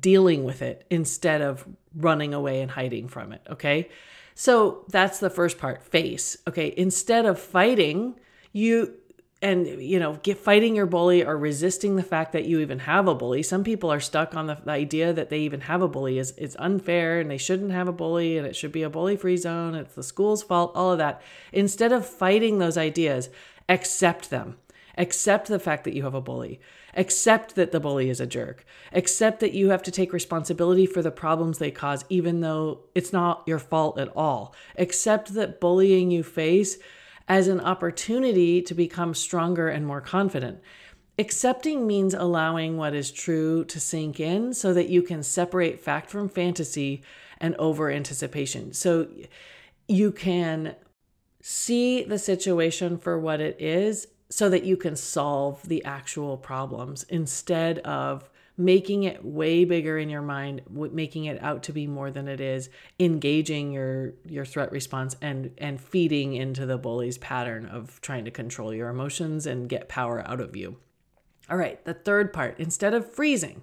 dealing 0.00 0.44
with 0.44 0.62
it 0.62 0.86
instead 0.90 1.40
of 1.40 1.66
running 1.94 2.34
away 2.34 2.60
and 2.60 2.70
hiding 2.70 3.08
from 3.08 3.32
it. 3.32 3.42
Okay. 3.50 3.88
So 4.34 4.84
that's 4.88 5.20
the 5.20 5.30
first 5.30 5.58
part 5.58 5.82
face. 5.82 6.36
Okay. 6.48 6.74
Instead 6.76 7.26
of 7.26 7.38
fighting, 7.38 8.18
you 8.52 8.94
and 9.44 9.66
you 9.66 10.00
know 10.00 10.14
get 10.22 10.38
fighting 10.38 10.74
your 10.74 10.86
bully 10.86 11.22
or 11.22 11.36
resisting 11.36 11.96
the 11.96 12.02
fact 12.02 12.32
that 12.32 12.46
you 12.46 12.60
even 12.60 12.78
have 12.80 13.06
a 13.06 13.14
bully 13.14 13.42
some 13.42 13.62
people 13.62 13.92
are 13.92 14.00
stuck 14.00 14.34
on 14.34 14.46
the, 14.46 14.58
the, 14.64 14.72
idea 14.72 15.12
that 15.12 15.28
they 15.28 15.40
even 15.40 15.60
have 15.60 15.82
a 15.82 15.88
bully 15.88 16.18
is 16.18 16.32
it's 16.38 16.56
unfair 16.58 17.20
and 17.20 17.30
they 17.30 17.36
shouldn't 17.36 17.70
have 17.70 17.86
a 17.86 17.92
bully 17.92 18.38
and 18.38 18.46
it 18.46 18.56
should 18.56 18.72
be 18.72 18.82
a 18.82 18.90
bully 18.90 19.16
free 19.16 19.36
zone 19.36 19.74
it's 19.74 19.94
the 19.94 20.02
school's 20.02 20.42
fault 20.42 20.72
all 20.74 20.92
of 20.92 20.98
that 20.98 21.20
instead 21.52 21.92
of 21.92 22.06
fighting 22.06 22.58
those 22.58 22.78
ideas 22.78 23.28
accept 23.68 24.30
them 24.30 24.56
Accept 24.96 25.48
the 25.48 25.58
fact 25.58 25.82
that 25.84 25.94
you 25.94 26.04
have 26.04 26.14
a 26.14 26.20
bully. 26.20 26.60
Accept 26.96 27.56
that 27.56 27.72
the 27.72 27.80
bully 27.80 28.08
is 28.10 28.20
a 28.20 28.26
jerk. 28.26 28.64
Accept 28.92 29.40
that 29.40 29.52
you 29.52 29.70
have 29.70 29.82
to 29.82 29.90
take 29.90 30.12
responsibility 30.12 30.86
for 30.86 31.02
the 31.02 31.10
problems 31.10 31.58
they 31.58 31.72
cause, 31.72 32.04
even 32.08 32.40
though 32.40 32.78
it's 32.94 33.12
not 33.12 33.42
your 33.44 33.58
fault 33.58 33.98
at 33.98 34.16
all. 34.16 34.54
Accept 34.78 35.34
that 35.34 35.60
bullying 35.60 36.12
you 36.12 36.22
face 36.22 36.78
as 37.28 37.48
an 37.48 37.60
opportunity 37.60 38.60
to 38.62 38.74
become 38.74 39.14
stronger 39.14 39.68
and 39.68 39.86
more 39.86 40.00
confident. 40.00 40.60
Accepting 41.18 41.86
means 41.86 42.12
allowing 42.12 42.76
what 42.76 42.94
is 42.94 43.10
true 43.10 43.64
to 43.66 43.78
sink 43.78 44.18
in 44.18 44.52
so 44.52 44.74
that 44.74 44.88
you 44.88 45.00
can 45.00 45.22
separate 45.22 45.80
fact 45.80 46.10
from 46.10 46.28
fantasy 46.28 47.02
and 47.38 47.54
over 47.56 47.90
anticipation. 47.90 48.72
So 48.72 49.08
you 49.86 50.10
can 50.10 50.74
see 51.40 52.02
the 52.02 52.18
situation 52.18 52.98
for 52.98 53.18
what 53.18 53.40
it 53.40 53.56
is 53.60 54.08
so 54.28 54.48
that 54.48 54.64
you 54.64 54.76
can 54.76 54.96
solve 54.96 55.62
the 55.68 55.84
actual 55.84 56.36
problems 56.36 57.04
instead 57.04 57.78
of 57.80 58.28
making 58.56 59.02
it 59.02 59.24
way 59.24 59.64
bigger 59.64 59.98
in 59.98 60.08
your 60.08 60.22
mind 60.22 60.62
making 60.70 61.24
it 61.24 61.42
out 61.42 61.64
to 61.64 61.72
be 61.72 61.86
more 61.86 62.10
than 62.10 62.28
it 62.28 62.40
is 62.40 62.70
engaging 63.00 63.72
your 63.72 64.14
your 64.24 64.44
threat 64.44 64.70
response 64.70 65.16
and 65.20 65.50
and 65.58 65.80
feeding 65.80 66.34
into 66.34 66.64
the 66.64 66.78
bully's 66.78 67.18
pattern 67.18 67.66
of 67.66 68.00
trying 68.00 68.24
to 68.24 68.30
control 68.30 68.72
your 68.72 68.88
emotions 68.88 69.46
and 69.46 69.68
get 69.68 69.88
power 69.88 70.26
out 70.26 70.40
of 70.40 70.54
you. 70.54 70.76
All 71.50 71.56
right 71.56 71.84
the 71.84 71.94
third 71.94 72.32
part 72.32 72.58
instead 72.60 72.94
of 72.94 73.12
freezing 73.12 73.62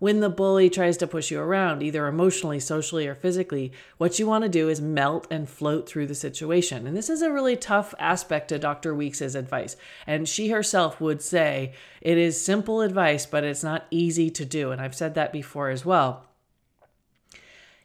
when 0.00 0.20
the 0.20 0.30
bully 0.30 0.68
tries 0.70 0.96
to 0.96 1.06
push 1.06 1.30
you 1.30 1.38
around, 1.38 1.82
either 1.82 2.06
emotionally, 2.06 2.58
socially, 2.58 3.06
or 3.06 3.14
physically, 3.14 3.70
what 3.98 4.18
you 4.18 4.26
want 4.26 4.42
to 4.42 4.48
do 4.48 4.68
is 4.68 4.80
melt 4.80 5.26
and 5.30 5.48
float 5.48 5.86
through 5.86 6.06
the 6.06 6.14
situation. 6.14 6.86
And 6.86 6.96
this 6.96 7.10
is 7.10 7.20
a 7.20 7.30
really 7.30 7.54
tough 7.54 7.94
aspect 7.98 8.48
to 8.48 8.58
Dr. 8.58 8.94
Weekes' 8.94 9.20
advice. 9.20 9.76
And 10.06 10.26
she 10.26 10.48
herself 10.48 11.02
would 11.02 11.20
say 11.20 11.74
it 12.00 12.16
is 12.16 12.42
simple 12.42 12.80
advice, 12.80 13.26
but 13.26 13.44
it's 13.44 13.62
not 13.62 13.86
easy 13.90 14.30
to 14.30 14.44
do. 14.46 14.72
And 14.72 14.80
I've 14.80 14.96
said 14.96 15.14
that 15.14 15.34
before 15.34 15.68
as 15.68 15.84
well. 15.84 16.24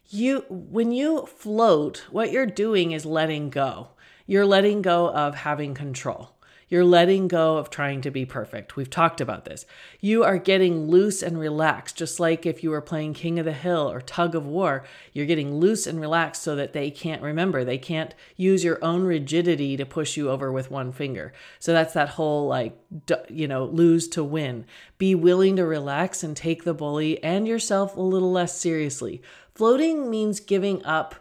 You 0.07 0.45
when 0.50 0.91
you 0.93 1.25
float, 1.25 2.05
what 2.12 2.31
you're 2.31 2.45
doing 2.45 2.91
is 2.91 3.05
letting 3.05 3.50
go. 3.50 3.89
You're 4.25 4.45
letting 4.45 4.81
go 4.81 5.10
of 5.10 5.36
having 5.36 5.74
control. 5.74 6.35
You're 6.67 6.84
letting 6.84 7.27
go 7.27 7.57
of 7.57 7.69
trying 7.69 8.01
to 8.01 8.12
be 8.12 8.25
perfect. 8.25 8.75
We've 8.75 8.89
talked 8.89 9.22
about 9.22 9.45
this. 9.45 9.65
You 10.01 10.24
are 10.24 10.39
getting 10.39 10.88
loose 10.88 11.22
and 11.22 11.38
relaxed, 11.38 11.95
just 11.95 12.19
like 12.19 12.45
if 12.45 12.63
you 12.63 12.72
were 12.72 12.81
playing 12.81 13.13
King 13.13 13.38
of 13.38 13.45
the 13.45 13.53
Hill 13.53 13.91
or 13.91 14.01
Tug 14.01 14.34
of 14.34 14.48
War. 14.48 14.84
You're 15.13 15.27
getting 15.27 15.55
loose 15.55 15.86
and 15.86 16.01
relaxed 16.01 16.41
so 16.41 16.55
that 16.55 16.74
they 16.74 16.89
can't 16.89 17.22
remember. 17.22 17.63
They 17.63 17.77
can't 17.77 18.15
use 18.36 18.63
your 18.63 18.84
own 18.84 19.03
rigidity 19.03 19.77
to 19.77 19.86
push 19.86 20.17
you 20.17 20.31
over 20.31 20.51
with 20.51 20.72
one 20.72 20.91
finger. 20.91 21.34
So 21.60 21.72
that's 21.72 21.93
that 21.93 22.10
whole 22.10 22.48
like, 22.48 22.75
you 23.29 23.48
know, 23.48 23.65
lose 23.65 24.07
to 24.10 24.24
win. 24.24 24.65
Be 24.98 25.13
willing 25.13 25.57
to 25.57 25.65
relax 25.65 26.24
and 26.24 26.36
take 26.36 26.63
the 26.63 26.74
bully 26.74 27.24
and 27.24 27.48
yourself 27.48 27.95
a 27.95 28.01
little 28.01 28.31
less 28.31 28.57
seriously. 28.57 29.22
Floating 29.53 30.10
means 30.10 30.39
giving 30.39 30.84
up 30.84 31.15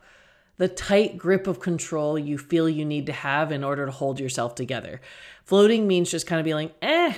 the 0.56 0.68
tight 0.68 1.18
grip 1.18 1.46
of 1.46 1.58
control 1.58 2.18
you 2.18 2.38
feel 2.38 2.68
you 2.68 2.84
need 2.84 3.06
to 3.06 3.12
have 3.12 3.50
in 3.50 3.64
order 3.64 3.86
to 3.86 3.92
hold 3.92 4.20
yourself 4.20 4.54
together. 4.54 5.00
Floating 5.44 5.86
means 5.86 6.10
just 6.10 6.26
kind 6.26 6.40
of 6.40 6.44
being 6.44 6.56
like, 6.56 6.74
eh, 6.82 7.14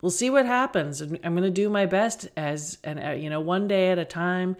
we'll 0.00 0.10
see 0.10 0.30
what 0.30 0.46
happens. 0.46 1.00
I'm 1.00 1.16
going 1.18 1.42
to 1.42 1.50
do 1.50 1.68
my 1.68 1.86
best 1.86 2.28
as, 2.36 2.78
and 2.82 2.98
uh, 3.02 3.10
you 3.10 3.30
know, 3.30 3.40
one 3.40 3.68
day 3.68 3.90
at 3.90 3.98
a 3.98 4.04
time. 4.04 4.56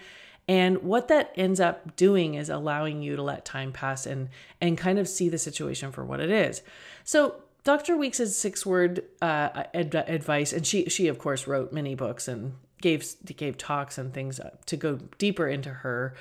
And 0.47 0.83
what 0.83 1.09
that 1.09 1.33
ends 1.37 1.61
up 1.61 1.95
doing 1.97 2.35
is 2.35 2.49
allowing 2.49 3.03
you 3.03 3.17
to 3.17 3.23
let 3.23 3.45
time 3.45 3.71
pass 3.73 4.07
and 4.07 4.31
and 4.63 4.79
kind 4.79 4.99
of 4.99 5.07
see 5.07 5.29
the 5.29 5.37
situation 5.37 5.93
for 5.93 6.05
what 6.05 6.21
it 6.21 6.31
is. 6.31 6.63
So 7.05 7.43
Dr. 7.65 7.99
Weekes' 7.99 8.35
six 8.35 8.65
word 8.65 9.05
uh, 9.21 9.65
ad- 9.75 9.95
advice, 9.95 10.55
and 10.55 10.67
she 10.67 10.89
she 10.89 11.09
of 11.09 11.19
course 11.19 11.47
wrote 11.47 11.71
many 11.71 11.95
books 11.95 12.29
and 12.29 12.55
gave 12.81 13.05
gave 13.37 13.59
talks 13.59 13.99
and 13.99 14.15
things 14.15 14.41
to 14.67 14.77
go 14.77 14.97
deeper 15.19 15.47
into 15.49 15.69
her 15.71 16.15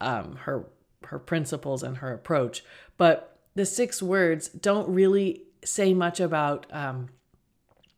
um, 0.00 0.36
her 0.36 0.64
her 1.06 1.18
principles 1.18 1.82
and 1.82 1.98
her 1.98 2.12
approach. 2.12 2.64
But 2.96 3.38
the 3.54 3.66
six 3.66 4.02
words 4.02 4.48
don't 4.48 4.88
really 4.88 5.42
say 5.64 5.94
much 5.94 6.20
about 6.20 6.66
um, 6.70 7.08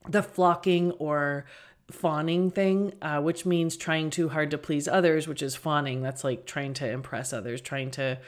the 0.08 0.22
flocking 0.22 0.92
or 0.92 1.44
fawning 1.90 2.50
thing, 2.50 2.92
uh, 3.00 3.20
which 3.20 3.46
means 3.46 3.76
trying 3.76 4.10
too 4.10 4.28
hard 4.28 4.50
to 4.50 4.58
please 4.58 4.88
others, 4.88 5.28
which 5.28 5.42
is 5.42 5.54
fawning. 5.54 6.02
That's 6.02 6.24
like 6.24 6.46
trying 6.46 6.74
to 6.74 6.88
impress 6.88 7.32
others, 7.32 7.60
trying 7.60 7.90
to 7.92 8.18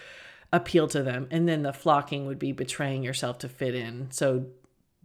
appeal 0.52 0.88
to 0.88 1.02
them. 1.02 1.28
And 1.30 1.48
then 1.48 1.62
the 1.62 1.72
flocking 1.72 2.26
would 2.26 2.38
be 2.38 2.52
betraying 2.52 3.02
yourself 3.02 3.38
to 3.38 3.48
fit 3.48 3.74
in. 3.74 4.10
So 4.10 4.46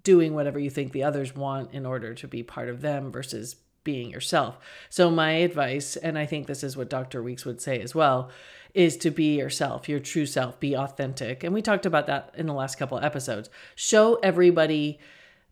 doing 0.04 0.34
whatever 0.34 0.60
you 0.60 0.70
think 0.70 0.92
the 0.92 1.04
others 1.04 1.36
want 1.36 1.74
in 1.74 1.86
order 1.86 2.14
to 2.14 2.28
be 2.28 2.44
part 2.44 2.70
of 2.70 2.82
them 2.82 3.12
versus 3.12 3.56
being 3.84 4.10
yourself. 4.10 4.58
So 4.90 5.10
my 5.10 5.32
advice, 5.32 5.96
and 5.96 6.18
I 6.18 6.26
think 6.26 6.48
this 6.48 6.64
is 6.64 6.78
what 6.78 6.90
Dr. 6.90 7.22
Weekes 7.22 7.46
would 7.46 7.62
say 7.62 7.80
as 7.82 7.94
well, 7.94 8.30
is 8.74 8.98
to 8.98 9.12
be 9.12 9.38
yourself, 9.38 9.88
your 9.88 10.00
true 10.00 10.26
self, 10.26 10.60
be 10.60 10.76
authentic. 10.76 11.44
And 11.44 11.54
we 11.54 11.62
talked 11.62 11.86
about 11.86 12.08
that 12.08 12.34
in 12.36 12.48
the 12.48 12.54
last 12.54 12.78
couple 12.78 12.98
episodes. 13.00 13.50
Show 13.76 14.16
everybody 14.16 15.00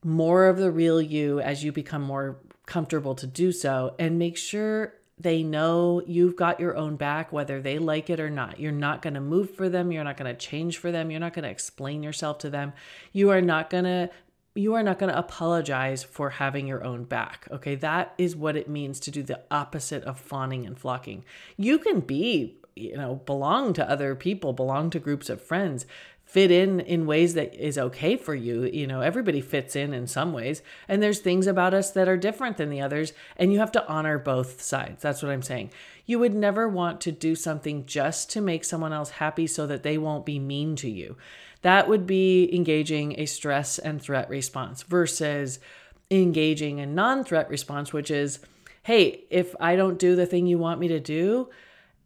more 0.04 0.48
of 0.48 0.58
the 0.58 0.72
real 0.72 1.02
you 1.02 1.40
as 1.40 1.64
you 1.64 1.72
become 1.72 2.02
more 2.02 2.40
comfortable 2.66 3.16
to 3.16 3.28
do 3.28 3.52
so 3.52 3.96
and 4.00 4.18
make 4.18 4.38
sure 4.38 4.96
they 5.20 5.44
know 5.44 6.02
you've 6.08 6.36
got 6.36 6.60
your 6.60 6.76
own 6.76 6.96
back 6.96 7.32
whether 7.32 7.62
they 7.62 7.78
like 7.78 8.10
it 8.10 8.20
or 8.20 8.30
not. 8.30 8.60
You're 8.60 8.72
not 8.72 9.04
going 9.04 9.14
to 9.14 9.22
move 9.22 9.52
for 9.52 9.70
them, 9.70 9.92
you're 9.92 10.04
not 10.04 10.18
going 10.18 10.34
to 10.34 10.40
change 10.40 10.78
for 10.78 10.92
them, 10.92 11.12
you're 11.12 11.20
not 11.20 11.34
going 11.34 11.44
to 11.44 11.50
explain 11.50 12.02
yourself 12.02 12.40
to 12.40 12.50
them. 12.50 12.74
You 13.12 13.30
are 13.30 13.42
not 13.42 13.70
going 13.70 13.84
to 13.84 14.10
you 14.54 14.74
are 14.74 14.84
not 14.84 15.00
going 15.00 15.12
to 15.12 15.18
apologize 15.18 16.04
for 16.04 16.32
having 16.32 16.68
your 16.68 16.84
own 16.84 17.06
back. 17.06 17.48
Okay, 17.52 17.76
that 17.76 18.14
is 18.18 18.36
what 18.36 18.58
it 18.58 18.70
means 18.70 19.00
to 19.02 19.12
do 19.12 19.24
the 19.24 19.42
opposite 19.50 20.04
of 20.04 20.20
fawning 20.20 20.66
and 20.66 20.78
flocking. 20.78 21.24
You 21.58 21.80
can 21.80 22.02
be 22.02 22.58
you 22.76 22.96
know 22.96 23.16
belong 23.26 23.74
to 23.74 23.90
other 23.90 24.16
people 24.16 24.54
belong 24.54 24.90
to 24.90 25.00
groups 25.00 25.30
of 25.30 25.42
friends 25.42 25.86
fit 26.24 26.50
in 26.50 26.80
in 26.80 27.06
ways 27.06 27.34
that 27.34 27.54
is 27.54 27.78
okay 27.78 28.16
for 28.16 28.34
you 28.34 28.64
you 28.64 28.88
know 28.88 29.02
everybody 29.02 29.42
fits 29.42 29.76
in 29.76 29.94
in 29.94 30.08
some 30.08 30.32
ways 30.32 30.62
and 30.88 31.04
there's 31.04 31.20
things 31.20 31.48
about 31.48 31.74
us 31.74 31.92
that 31.92 32.08
are 32.08 32.16
different 32.16 32.56
than 32.56 32.70
the 32.70 32.80
others 32.80 33.12
and 33.36 33.52
you 33.52 33.60
have 33.60 33.72
to 33.72 33.86
honor 33.90 34.18
both 34.18 34.62
sides 34.62 35.02
that's 35.02 35.22
what 35.22 35.32
i'm 35.32 35.42
saying 35.42 35.70
you 36.06 36.18
would 36.18 36.34
never 36.34 36.68
want 36.70 37.02
to 37.02 37.12
do 37.12 37.36
something 37.36 37.86
just 37.86 38.30
to 38.30 38.40
make 38.40 38.64
someone 38.64 38.94
else 38.94 39.12
happy 39.12 39.46
so 39.46 39.68
that 39.68 39.84
they 39.84 39.98
won't 39.98 40.26
be 40.26 40.40
mean 40.40 40.76
to 40.76 40.90
you 40.90 41.18
that 41.62 41.88
would 41.88 42.08
be 42.08 42.54
engaging 42.54 43.20
a 43.20 43.26
stress 43.26 43.78
and 43.80 44.02
threat 44.02 44.30
response 44.30 44.84
versus 44.84 45.60
engaging 46.10 46.80
a 46.80 46.86
non-threat 46.86 47.50
response 47.50 47.94
which 47.94 48.12
is 48.12 48.40
hey 48.84 49.24
if 49.30 49.56
i 49.60 49.76
don't 49.76 50.00
do 50.00 50.16
the 50.16 50.26
thing 50.26 50.48
you 50.48 50.58
want 50.58 50.80
me 50.80 50.88
to 50.88 51.00
do 51.00 51.50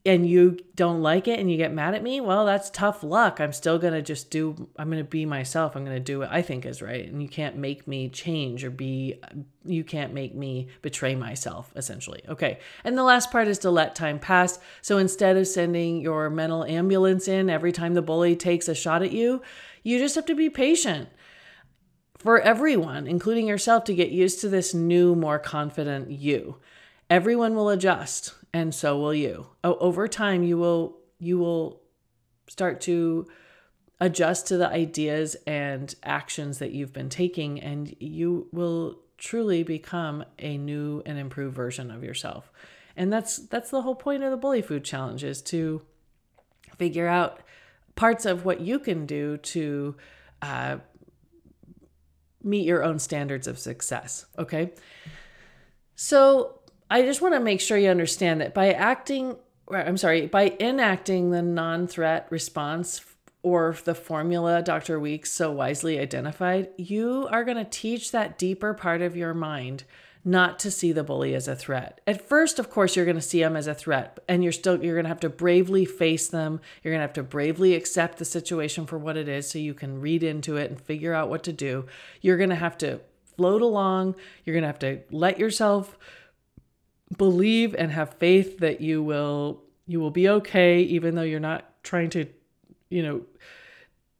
and 0.05 0.29
you 0.29 0.59
don't 0.75 1.01
like 1.01 1.27
it 1.27 1.39
and 1.39 1.49
you 1.49 1.57
get 1.57 1.73
mad 1.73 1.95
at 1.95 2.03
me, 2.03 2.21
well, 2.21 2.45
that's 2.45 2.69
tough 2.69 3.03
luck. 3.03 3.39
I'm 3.39 3.51
still 3.51 3.79
going 3.79 3.93
to 3.93 4.03
just 4.03 4.29
do, 4.29 4.69
I'm 4.77 4.89
going 4.91 5.03
to 5.03 5.09
be 5.09 5.25
myself. 5.25 5.75
I'm 5.75 5.83
going 5.83 5.97
to 5.97 6.03
do 6.03 6.19
what 6.19 6.31
I 6.31 6.43
think 6.43 6.65
is 6.65 6.81
right. 6.81 7.07
And 7.07 7.23
you 7.23 7.27
can't 7.27 7.57
make 7.57 7.87
me 7.87 8.09
change 8.09 8.63
or 8.63 8.69
be, 8.69 9.19
you 9.65 9.83
can't 9.83 10.13
make 10.13 10.35
me 10.35 10.67
betray 10.83 11.15
myself, 11.15 11.73
essentially. 11.75 12.21
Okay. 12.29 12.59
And 12.83 12.95
the 12.95 13.03
last 13.03 13.31
part 13.31 13.47
is 13.47 13.57
to 13.59 13.71
let 13.71 13.95
time 13.95 14.19
pass. 14.19 14.59
So 14.83 14.99
instead 14.99 15.37
of 15.37 15.47
sending 15.47 16.01
your 16.01 16.29
mental 16.29 16.63
ambulance 16.63 17.27
in 17.27 17.49
every 17.49 17.71
time 17.71 17.95
the 17.95 18.03
bully 18.03 18.35
takes 18.35 18.67
a 18.67 18.75
shot 18.75 19.01
at 19.01 19.11
you, 19.11 19.41
you 19.81 19.97
just 19.97 20.13
have 20.15 20.25
to 20.27 20.35
be 20.35 20.51
patient 20.51 21.09
for 22.17 22.39
everyone, 22.39 23.07
including 23.07 23.47
yourself, 23.47 23.83
to 23.85 23.95
get 23.95 24.09
used 24.09 24.39
to 24.41 24.49
this 24.49 24.73
new, 24.73 25.15
more 25.15 25.39
confident 25.39 26.11
you. 26.11 26.57
Everyone 27.09 27.55
will 27.55 27.69
adjust 27.69 28.33
and 28.55 28.73
so 28.73 28.97
will 28.97 29.13
you. 29.13 29.47
O- 29.65 29.77
over 29.79 30.07
time 30.07 30.41
you 30.41 30.57
will 30.57 30.97
you 31.19 31.37
will 31.37 31.81
start 32.47 32.79
to 32.79 33.27
adjust 33.99 34.47
to 34.47 34.55
the 34.55 34.69
ideas 34.69 35.35
and 35.45 35.93
actions 36.03 36.59
that 36.59 36.71
you've 36.71 36.93
been 36.93 37.09
taking 37.09 37.59
and 37.59 37.93
you 37.99 38.47
will 38.53 38.97
truly 39.17 39.63
become 39.63 40.23
a 40.39 40.57
new 40.57 41.03
and 41.05 41.17
improved 41.17 41.53
version 41.53 41.91
of 41.91 42.01
yourself. 42.01 42.49
And 42.95 43.11
that's 43.11 43.35
that's 43.35 43.71
the 43.71 43.81
whole 43.81 43.95
point 43.95 44.23
of 44.23 44.31
the 44.31 44.37
bully 44.37 44.61
food 44.61 44.85
challenge 44.85 45.25
is 45.25 45.41
to 45.43 45.81
figure 46.77 47.07
out 47.07 47.41
parts 47.95 48.25
of 48.25 48.45
what 48.45 48.61
you 48.61 48.79
can 48.79 49.05
do 49.05 49.35
to 49.35 49.97
uh, 50.41 50.77
meet 52.41 52.65
your 52.65 52.85
own 52.85 52.99
standards 52.99 53.47
of 53.47 53.59
success. 53.59 54.25
Okay. 54.39 54.71
So 55.97 56.61
I 56.89 57.01
just 57.01 57.21
want 57.21 57.33
to 57.33 57.39
make 57.39 57.61
sure 57.61 57.77
you 57.77 57.89
understand 57.89 58.41
that 58.41 58.53
by 58.53 58.71
acting, 58.71 59.37
I'm 59.71 59.97
sorry, 59.97 60.27
by 60.27 60.55
enacting 60.59 61.31
the 61.31 61.41
non 61.41 61.87
threat 61.87 62.27
response 62.29 63.01
or 63.41 63.75
the 63.85 63.95
formula 63.95 64.61
Dr. 64.61 64.99
Weekes 64.99 65.31
so 65.31 65.51
wisely 65.51 65.99
identified, 65.99 66.69
you 66.77 67.27
are 67.31 67.43
going 67.43 67.57
to 67.57 67.65
teach 67.65 68.11
that 68.11 68.37
deeper 68.37 68.73
part 68.73 69.01
of 69.01 69.15
your 69.15 69.33
mind 69.33 69.83
not 70.27 70.57
to 70.57 70.71
see 70.71 70.91
the 70.91 71.03
bully 71.03 71.35
as 71.35 71.47
a 71.47 71.55
threat. 71.55 72.01
At 72.07 72.27
first, 72.27 72.57
of 72.57 72.71
course, 72.71 72.95
you're 72.95 73.05
going 73.05 73.15
to 73.15 73.21
see 73.21 73.41
them 73.41 73.55
as 73.55 73.67
a 73.67 73.75
threat 73.75 74.19
and 74.27 74.43
you're 74.43 74.51
still 74.51 74.83
you're 74.83 74.95
going 74.95 75.05
to 75.05 75.09
have 75.09 75.19
to 75.19 75.29
bravely 75.29 75.85
face 75.85 76.27
them. 76.27 76.59
You're 76.83 76.91
going 76.91 76.99
to 76.99 77.07
have 77.07 77.13
to 77.13 77.23
bravely 77.23 77.75
accept 77.75 78.17
the 78.17 78.25
situation 78.25 78.87
for 78.87 78.97
what 78.97 79.17
it 79.17 79.29
is 79.29 79.47
so 79.47 79.59
you 79.59 79.75
can 79.75 80.01
read 80.01 80.23
into 80.23 80.57
it 80.57 80.71
and 80.71 80.81
figure 80.81 81.13
out 81.13 81.29
what 81.29 81.43
to 81.43 81.53
do. 81.53 81.85
You're 82.21 82.37
going 82.37 82.49
to 82.49 82.55
have 82.55 82.77
to 82.79 83.01
float 83.37 83.61
along. 83.61 84.15
You're 84.43 84.55
going 84.55 84.63
to 84.63 84.67
have 84.67 84.79
to 84.79 85.01
let 85.11 85.37
yourself 85.37 85.95
believe 87.17 87.75
and 87.75 87.91
have 87.91 88.13
faith 88.15 88.59
that 88.59 88.81
you 88.81 89.03
will 89.03 89.61
you 89.87 89.99
will 89.99 90.11
be 90.11 90.27
okay 90.27 90.81
even 90.81 91.15
though 91.15 91.21
you're 91.21 91.39
not 91.39 91.71
trying 91.83 92.09
to 92.09 92.25
you 92.89 93.03
know 93.03 93.21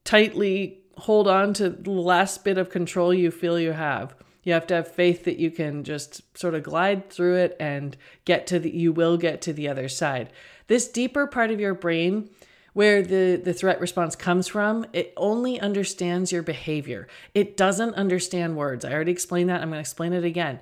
tightly 0.04 0.80
hold 0.98 1.28
on 1.28 1.54
to 1.54 1.70
the 1.70 1.90
last 1.90 2.44
bit 2.44 2.58
of 2.58 2.70
control 2.70 3.14
you 3.14 3.32
feel 3.32 3.60
you 3.60 3.72
have 3.72 4.16
You 4.46 4.54
have 4.54 4.68
to 4.68 4.76
have 4.76 4.88
faith 4.88 5.26
that 5.26 5.40
you 5.40 5.50
can 5.50 5.84
just 5.84 6.22
sort 6.38 6.54
of 6.54 6.62
glide 6.62 7.10
through 7.10 7.38
it 7.38 7.58
and 7.60 7.98
get 8.26 8.46
to 8.48 8.60
the 8.60 8.70
you 8.70 8.94
will 8.94 9.18
get 9.18 9.42
to 9.42 9.54
the 9.54 9.68
other 9.68 9.90
side. 9.90 10.32
This 10.68 10.88
deeper 10.88 11.26
part 11.26 11.50
of 11.50 11.60
your 11.60 11.74
brain 11.74 12.30
where 12.74 13.02
the, 13.02 13.42
the 13.44 13.54
threat 13.54 13.80
response 13.80 14.16
comes 14.16 14.48
from, 14.48 14.86
it 14.94 15.14
only 15.18 15.60
understands 15.60 16.32
your 16.32 16.44
behavior. 16.44 17.08
It 17.34 17.58
doesn't 17.58 17.96
understand 17.96 18.56
words. 18.56 18.86
I 18.86 18.94
already 18.94 19.14
explained 19.14 19.50
that. 19.50 19.62
I'm 19.62 19.70
going 19.70 19.78
to 19.78 19.80
explain 19.80 20.14
it 20.14 20.26
again. 20.26 20.60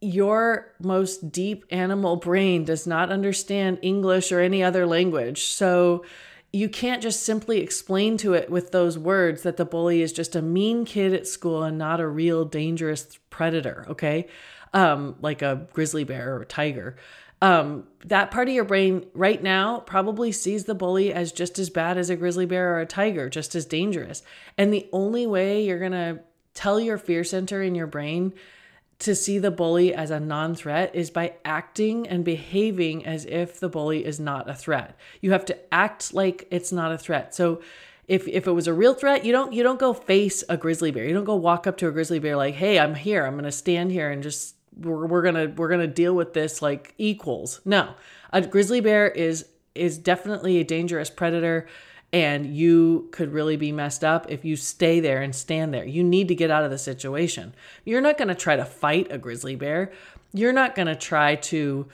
Your 0.00 0.72
most 0.80 1.32
deep 1.32 1.64
animal 1.70 2.16
brain 2.16 2.64
does 2.64 2.86
not 2.86 3.10
understand 3.10 3.78
English 3.82 4.30
or 4.32 4.40
any 4.40 4.62
other 4.62 4.86
language. 4.86 5.44
So 5.44 6.04
you 6.52 6.68
can't 6.68 7.02
just 7.02 7.22
simply 7.22 7.60
explain 7.60 8.16
to 8.18 8.34
it 8.34 8.50
with 8.50 8.72
those 8.72 8.98
words 8.98 9.42
that 9.42 9.56
the 9.56 9.64
bully 9.64 10.02
is 10.02 10.12
just 10.12 10.36
a 10.36 10.42
mean 10.42 10.84
kid 10.84 11.12
at 11.12 11.26
school 11.26 11.62
and 11.62 11.76
not 11.76 12.00
a 12.00 12.06
real 12.06 12.44
dangerous 12.44 13.18
predator, 13.30 13.84
okay? 13.88 14.28
Um, 14.72 15.16
like 15.20 15.42
a 15.42 15.66
grizzly 15.72 16.04
bear 16.04 16.36
or 16.36 16.42
a 16.42 16.46
tiger 16.46 16.96
um, 17.42 17.86
that 18.06 18.30
part 18.30 18.48
of 18.48 18.54
your 18.54 18.64
brain 18.64 19.06
right 19.12 19.42
now 19.42 19.80
probably 19.80 20.32
sees 20.32 20.64
the 20.64 20.74
bully 20.74 21.12
as 21.12 21.32
just 21.32 21.58
as 21.58 21.68
bad 21.68 21.98
as 21.98 22.08
a 22.08 22.16
grizzly 22.16 22.46
bear 22.46 22.74
or 22.74 22.80
a 22.80 22.86
tiger, 22.86 23.28
just 23.28 23.54
as 23.54 23.66
dangerous. 23.66 24.22
And 24.56 24.72
the 24.72 24.88
only 24.92 25.26
way 25.26 25.64
you're 25.64 25.78
going 25.78 25.92
to 25.92 26.20
tell 26.54 26.80
your 26.80 26.96
fear 26.96 27.24
center 27.24 27.62
in 27.62 27.74
your 27.74 27.86
brain 27.86 28.32
to 28.98 29.14
see 29.14 29.38
the 29.38 29.50
bully 29.50 29.94
as 29.94 30.10
a 30.10 30.20
non 30.20 30.54
threat 30.54 30.94
is 30.94 31.10
by 31.10 31.34
acting 31.44 32.08
and 32.08 32.24
behaving 32.24 33.04
as 33.04 33.24
if 33.26 33.60
the 33.60 33.68
bully 33.68 34.04
is 34.04 34.18
not 34.18 34.48
a 34.48 34.54
threat. 34.54 34.96
You 35.20 35.32
have 35.32 35.44
to 35.46 35.74
act 35.74 36.14
like 36.14 36.46
it's 36.50 36.72
not 36.72 36.92
a 36.92 36.98
threat. 36.98 37.34
So, 37.34 37.60
if, 38.08 38.28
if 38.28 38.46
it 38.46 38.52
was 38.52 38.68
a 38.68 38.72
real 38.72 38.94
threat, 38.94 39.24
you 39.24 39.32
don't 39.32 39.52
you 39.52 39.64
don't 39.64 39.80
go 39.80 39.92
face 39.92 40.44
a 40.48 40.56
grizzly 40.56 40.92
bear. 40.92 41.04
You 41.04 41.12
don't 41.12 41.24
go 41.24 41.34
walk 41.34 41.66
up 41.66 41.76
to 41.78 41.88
a 41.88 41.90
grizzly 41.90 42.20
bear 42.20 42.36
like, 42.36 42.54
"Hey, 42.54 42.78
I'm 42.78 42.94
here. 42.94 43.26
I'm 43.26 43.32
going 43.32 43.44
to 43.44 43.52
stand 43.52 43.90
here 43.90 44.10
and 44.10 44.22
just 44.22 44.54
we're, 44.76 45.06
we're 45.06 45.22
gonna 45.22 45.52
we're 45.56 45.68
gonna 45.68 45.86
deal 45.86 46.14
with 46.14 46.32
this 46.32 46.62
like 46.62 46.94
equals. 46.98 47.60
No, 47.64 47.94
a 48.32 48.42
grizzly 48.42 48.80
bear 48.80 49.08
is 49.08 49.46
is 49.74 49.98
definitely 49.98 50.58
a 50.58 50.64
dangerous 50.64 51.10
predator 51.10 51.66
and 52.12 52.46
you 52.46 53.08
could 53.12 53.32
really 53.32 53.56
be 53.56 53.72
messed 53.72 54.04
up 54.04 54.30
if 54.30 54.44
you 54.44 54.56
stay 54.56 55.00
there 55.00 55.22
and 55.22 55.34
stand 55.34 55.74
there. 55.74 55.84
You 55.84 56.02
need 56.04 56.28
to 56.28 56.34
get 56.34 56.50
out 56.50 56.64
of 56.64 56.70
the 56.70 56.78
situation. 56.78 57.54
You're 57.84 58.00
not 58.00 58.16
going 58.16 58.28
to 58.28 58.34
try 58.34 58.56
to 58.56 58.64
fight 58.64 59.08
a 59.10 59.18
grizzly 59.18 59.56
bear. 59.56 59.92
You're 60.32 60.52
not 60.52 60.74
going 60.74 60.86
to 60.86 60.96
try 60.96 61.36
to 61.36 61.88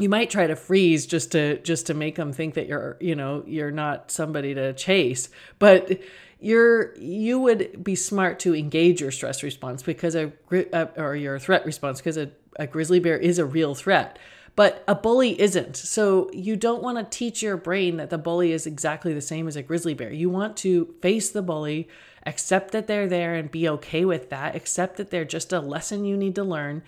you 0.00 0.08
might 0.08 0.28
try 0.28 0.46
to 0.46 0.56
freeze 0.56 1.06
just 1.06 1.32
to 1.32 1.58
just 1.58 1.86
to 1.86 1.94
make 1.94 2.16
them 2.16 2.32
think 2.32 2.54
that 2.54 2.66
you're, 2.66 2.96
you 3.00 3.14
know, 3.14 3.44
you're 3.46 3.70
not 3.70 4.10
somebody 4.10 4.52
to 4.54 4.72
chase. 4.72 5.28
But 5.58 6.00
you're 6.40 6.96
you 6.96 7.38
would 7.38 7.82
be 7.82 7.94
smart 7.94 8.38
to 8.40 8.54
engage 8.54 9.00
your 9.00 9.10
stress 9.10 9.42
response 9.42 9.82
because 9.82 10.14
a 10.14 10.32
uh, 10.52 10.86
or 10.96 11.14
your 11.14 11.38
threat 11.38 11.64
response 11.64 12.00
because 12.00 12.16
a, 12.16 12.30
a 12.56 12.66
grizzly 12.66 12.98
bear 12.98 13.16
is 13.16 13.38
a 13.38 13.44
real 13.44 13.74
threat 13.74 14.18
but 14.56 14.84
a 14.86 14.94
bully 14.94 15.40
isn't. 15.40 15.76
So 15.76 16.30
you 16.32 16.56
don't 16.56 16.82
want 16.82 16.98
to 16.98 17.18
teach 17.18 17.42
your 17.42 17.56
brain 17.56 17.96
that 17.96 18.10
the 18.10 18.18
bully 18.18 18.52
is 18.52 18.66
exactly 18.66 19.12
the 19.12 19.20
same 19.20 19.48
as 19.48 19.56
a 19.56 19.62
grizzly 19.62 19.94
bear. 19.94 20.12
You 20.12 20.30
want 20.30 20.56
to 20.58 20.94
face 21.00 21.30
the 21.30 21.42
bully 21.42 21.88
accept 22.26 22.70
that 22.72 22.86
they're 22.86 23.08
there 23.08 23.34
and 23.34 23.50
be 23.50 23.68
okay 23.68 24.04
with 24.04 24.30
that 24.30 24.56
accept 24.56 24.96
that 24.96 25.10
they're 25.10 25.26
just 25.26 25.52
a 25.52 25.60
lesson 25.60 26.04
you 26.04 26.16
need 26.16 26.34
to 26.36 26.44
learn. 26.44 26.82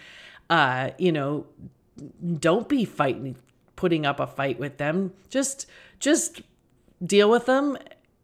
Uh 0.48 0.90
you 0.98 1.12
know 1.12 1.46
don't 2.38 2.68
be 2.68 2.84
fighting 2.84 3.36
putting 3.74 4.06
up 4.06 4.20
a 4.20 4.26
fight 4.26 4.58
with 4.58 4.78
them. 4.78 5.12
Just 5.28 5.66
just 5.98 6.42
deal 7.04 7.28
with 7.28 7.46
them. 7.46 7.76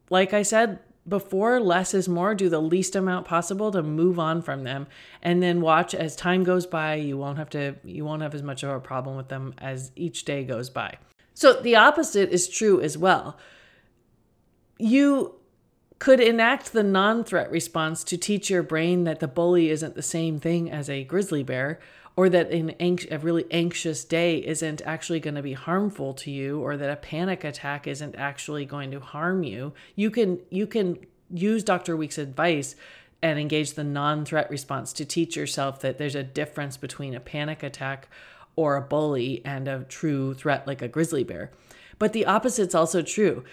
Like 0.08 0.32
i 0.32 0.42
said 0.42 0.78
before 1.08 1.60
less 1.60 1.94
is 1.94 2.08
more. 2.08 2.34
Do 2.34 2.48
the 2.48 2.60
least 2.60 2.94
amount 2.94 3.26
possible 3.26 3.70
to 3.72 3.82
move 3.82 4.18
on 4.18 4.42
from 4.42 4.64
them. 4.64 4.86
And 5.22 5.42
then 5.42 5.60
watch 5.60 5.94
as 5.94 6.14
time 6.16 6.44
goes 6.44 6.66
by 6.66 6.94
you 6.94 7.18
won't 7.18 7.38
have 7.38 7.50
to 7.50 7.76
you 7.84 8.04
won't 8.04 8.22
have 8.22 8.34
as 8.34 8.42
much 8.42 8.62
of 8.62 8.70
a 8.70 8.80
problem 8.80 9.16
with 9.16 9.28
them 9.28 9.54
as 9.58 9.92
each 9.96 10.24
day 10.24 10.44
goes 10.44 10.70
by. 10.70 10.96
So 11.34 11.54
the 11.54 11.76
opposite 11.76 12.30
is 12.30 12.48
true 12.48 12.80
as 12.80 12.96
well. 12.96 13.38
You 14.78 15.36
could 15.98 16.20
enact 16.20 16.72
the 16.72 16.82
non-threat 16.82 17.48
response 17.50 18.02
to 18.02 18.16
teach 18.16 18.50
your 18.50 18.64
brain 18.64 19.04
that 19.04 19.20
the 19.20 19.28
bully 19.28 19.70
isn't 19.70 19.94
the 19.94 20.02
same 20.02 20.40
thing 20.40 20.68
as 20.68 20.90
a 20.90 21.04
grizzly 21.04 21.44
bear 21.44 21.78
or 22.16 22.28
that 22.28 22.50
an 22.50 22.74
a 22.80 23.18
really 23.18 23.46
anxious 23.50 24.04
day 24.04 24.38
isn't 24.38 24.82
actually 24.82 25.20
going 25.20 25.34
to 25.34 25.42
be 25.42 25.54
harmful 25.54 26.12
to 26.14 26.30
you 26.30 26.60
or 26.60 26.76
that 26.76 26.90
a 26.90 26.96
panic 26.96 27.44
attack 27.44 27.86
isn't 27.86 28.14
actually 28.16 28.64
going 28.64 28.90
to 28.90 29.00
harm 29.00 29.42
you 29.42 29.72
you 29.96 30.10
can 30.10 30.38
you 30.50 30.66
can 30.66 30.98
use 31.30 31.64
dr 31.64 31.96
Weekes' 31.96 32.18
advice 32.18 32.76
and 33.22 33.38
engage 33.38 33.74
the 33.74 33.84
non-threat 33.84 34.50
response 34.50 34.92
to 34.92 35.04
teach 35.04 35.36
yourself 35.36 35.80
that 35.80 35.96
there's 35.96 36.16
a 36.16 36.24
difference 36.24 36.76
between 36.76 37.14
a 37.14 37.20
panic 37.20 37.62
attack 37.62 38.08
or 38.56 38.76
a 38.76 38.82
bully 38.82 39.40
and 39.44 39.68
a 39.68 39.84
true 39.88 40.34
threat 40.34 40.66
like 40.66 40.82
a 40.82 40.88
grizzly 40.88 41.24
bear. 41.24 41.50
But 41.98 42.12
the 42.12 42.26
opposite's 42.26 42.74
also 42.74 43.00
true. 43.00 43.44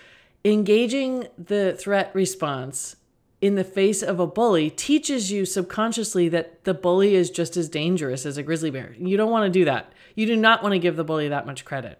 Engaging 0.44 1.28
the 1.38 1.76
threat 1.78 2.12
response 2.14 2.96
in 3.42 3.56
the 3.56 3.64
face 3.64 4.02
of 4.02 4.20
a 4.20 4.28
bully 4.28 4.70
teaches 4.70 5.32
you 5.32 5.46
subconsciously 5.46 6.28
that 6.30 6.64
the 6.66 6.74
bully 6.74 7.16
is 7.16 7.30
just 7.30 7.56
as 7.56 7.70
dangerous 7.70 8.26
as 8.26 8.38
a 8.38 8.44
grizzly 8.44 8.70
bear. 8.70 8.96
You 9.00 9.16
don't 9.16 9.32
want 9.32 9.46
to 9.46 9.60
do 9.60 9.66
that. 9.66 9.94
You 10.16 10.26
do 10.26 10.36
not 10.36 10.62
want 10.62 10.74
to 10.74 10.80
give 10.80 10.96
the 10.96 11.04
bully 11.06 11.30
that 11.30 11.46
much 11.46 11.64
credit. 11.64 12.00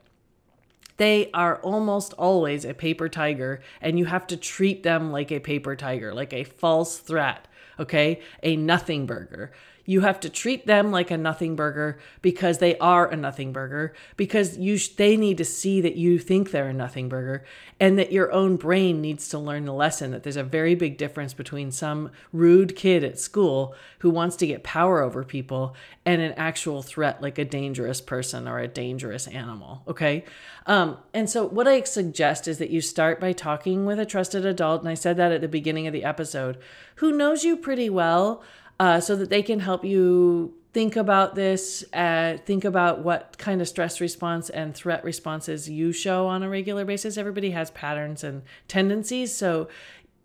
They 0.98 1.32
are 1.34 1.62
almost 1.62 2.12
always 2.14 2.66
a 2.66 2.74
paper 2.74 3.08
tiger, 3.08 3.62
and 3.80 3.98
you 3.98 4.04
have 4.06 4.28
to 4.28 4.38
treat 4.38 4.84
them 4.84 5.14
like 5.14 5.32
a 5.32 5.40
paper 5.40 5.78
tiger, 5.78 6.14
like 6.14 6.34
a 6.34 6.44
false 6.44 6.98
threat, 6.98 7.48
okay? 7.80 8.22
A 8.44 8.58
nothing 8.58 9.06
burger. 9.06 9.54
You 9.90 10.02
have 10.02 10.20
to 10.20 10.30
treat 10.30 10.68
them 10.68 10.92
like 10.92 11.10
a 11.10 11.18
nothing 11.18 11.56
burger 11.56 11.98
because 12.22 12.60
they 12.60 12.78
are 12.78 13.08
a 13.08 13.16
nothing 13.16 13.52
burger 13.52 13.96
because 14.18 14.56
you 14.56 14.78
sh- 14.78 14.90
they 14.90 15.18
need 15.18 15.40
to 15.40 15.44
see 15.44 15.82
that 15.82 15.96
you 15.96 16.20
think 16.20 16.52
they're 16.52 16.68
a 16.68 16.74
nothing 16.74 17.10
burger 17.10 17.44
and 17.80 17.98
that 17.98 18.12
your 18.12 18.32
own 18.32 18.56
brain 18.56 19.02
needs 19.02 19.28
to 19.30 19.40
learn 19.40 19.66
the 19.66 19.74
lesson 19.74 20.12
that 20.12 20.22
there's 20.22 20.36
a 20.36 20.44
very 20.44 20.76
big 20.76 21.00
difference 21.00 21.34
between 21.34 21.72
some 21.72 22.12
rude 22.32 22.76
kid 22.76 23.04
at 23.04 23.18
school 23.18 23.74
who 23.98 24.12
wants 24.12 24.36
to 24.36 24.46
get 24.46 24.62
power 24.62 25.02
over 25.02 25.24
people 25.24 25.76
and 26.06 26.22
an 26.22 26.34
actual 26.34 26.84
threat 26.84 27.20
like 27.20 27.40
a 27.40 27.46
dangerous 27.46 28.00
person 28.00 28.48
or 28.48 28.60
a 28.60 28.68
dangerous 28.68 29.26
animal, 29.26 29.82
okay? 29.88 30.24
Um, 30.68 31.00
and 31.16 31.28
so 31.28 31.48
what 31.48 31.68
I 31.68 31.82
suggest 31.82 32.48
is 32.48 32.60
that 32.60 32.70
you 32.70 32.80
start 32.80 33.20
by 33.20 33.32
talking 33.32 33.88
with 33.88 33.98
a 33.98 34.06
trusted 34.06 34.46
adult 34.46 34.82
and 34.82 34.90
I 34.90 34.94
said 34.94 35.18
that 35.18 35.32
at 35.32 35.42
the 35.42 35.48
beginning 35.48 35.88
of 35.88 35.94
the 35.94 36.04
episode 36.04 36.60
who 36.98 37.12
knows 37.12 37.44
you 37.44 37.58
pretty 37.58 37.90
well 37.90 38.44
uh, 38.80 39.00
so 39.00 39.16
that 39.16 39.30
they 39.30 39.44
can 39.44 39.60
help 39.60 39.84
you 39.84 40.54
think 40.72 40.96
about 40.96 41.36
this, 41.36 41.84
uh, 41.94 42.38
think 42.46 42.64
about 42.64 43.00
what 43.00 43.38
kind 43.38 43.62
of 43.62 43.68
stress 43.68 44.00
response 44.00 44.50
and 44.50 44.76
threat 44.76 45.04
responses 45.04 45.70
you 45.70 45.92
show 45.92 46.28
on 46.28 46.44
a 46.44 46.50
regular 46.50 46.86
basis. 46.86 47.18
Everybody 47.18 47.52
has 47.52 47.72
patterns 47.72 48.24
and 48.24 48.44
tendencies. 48.68 49.36
So 49.36 49.68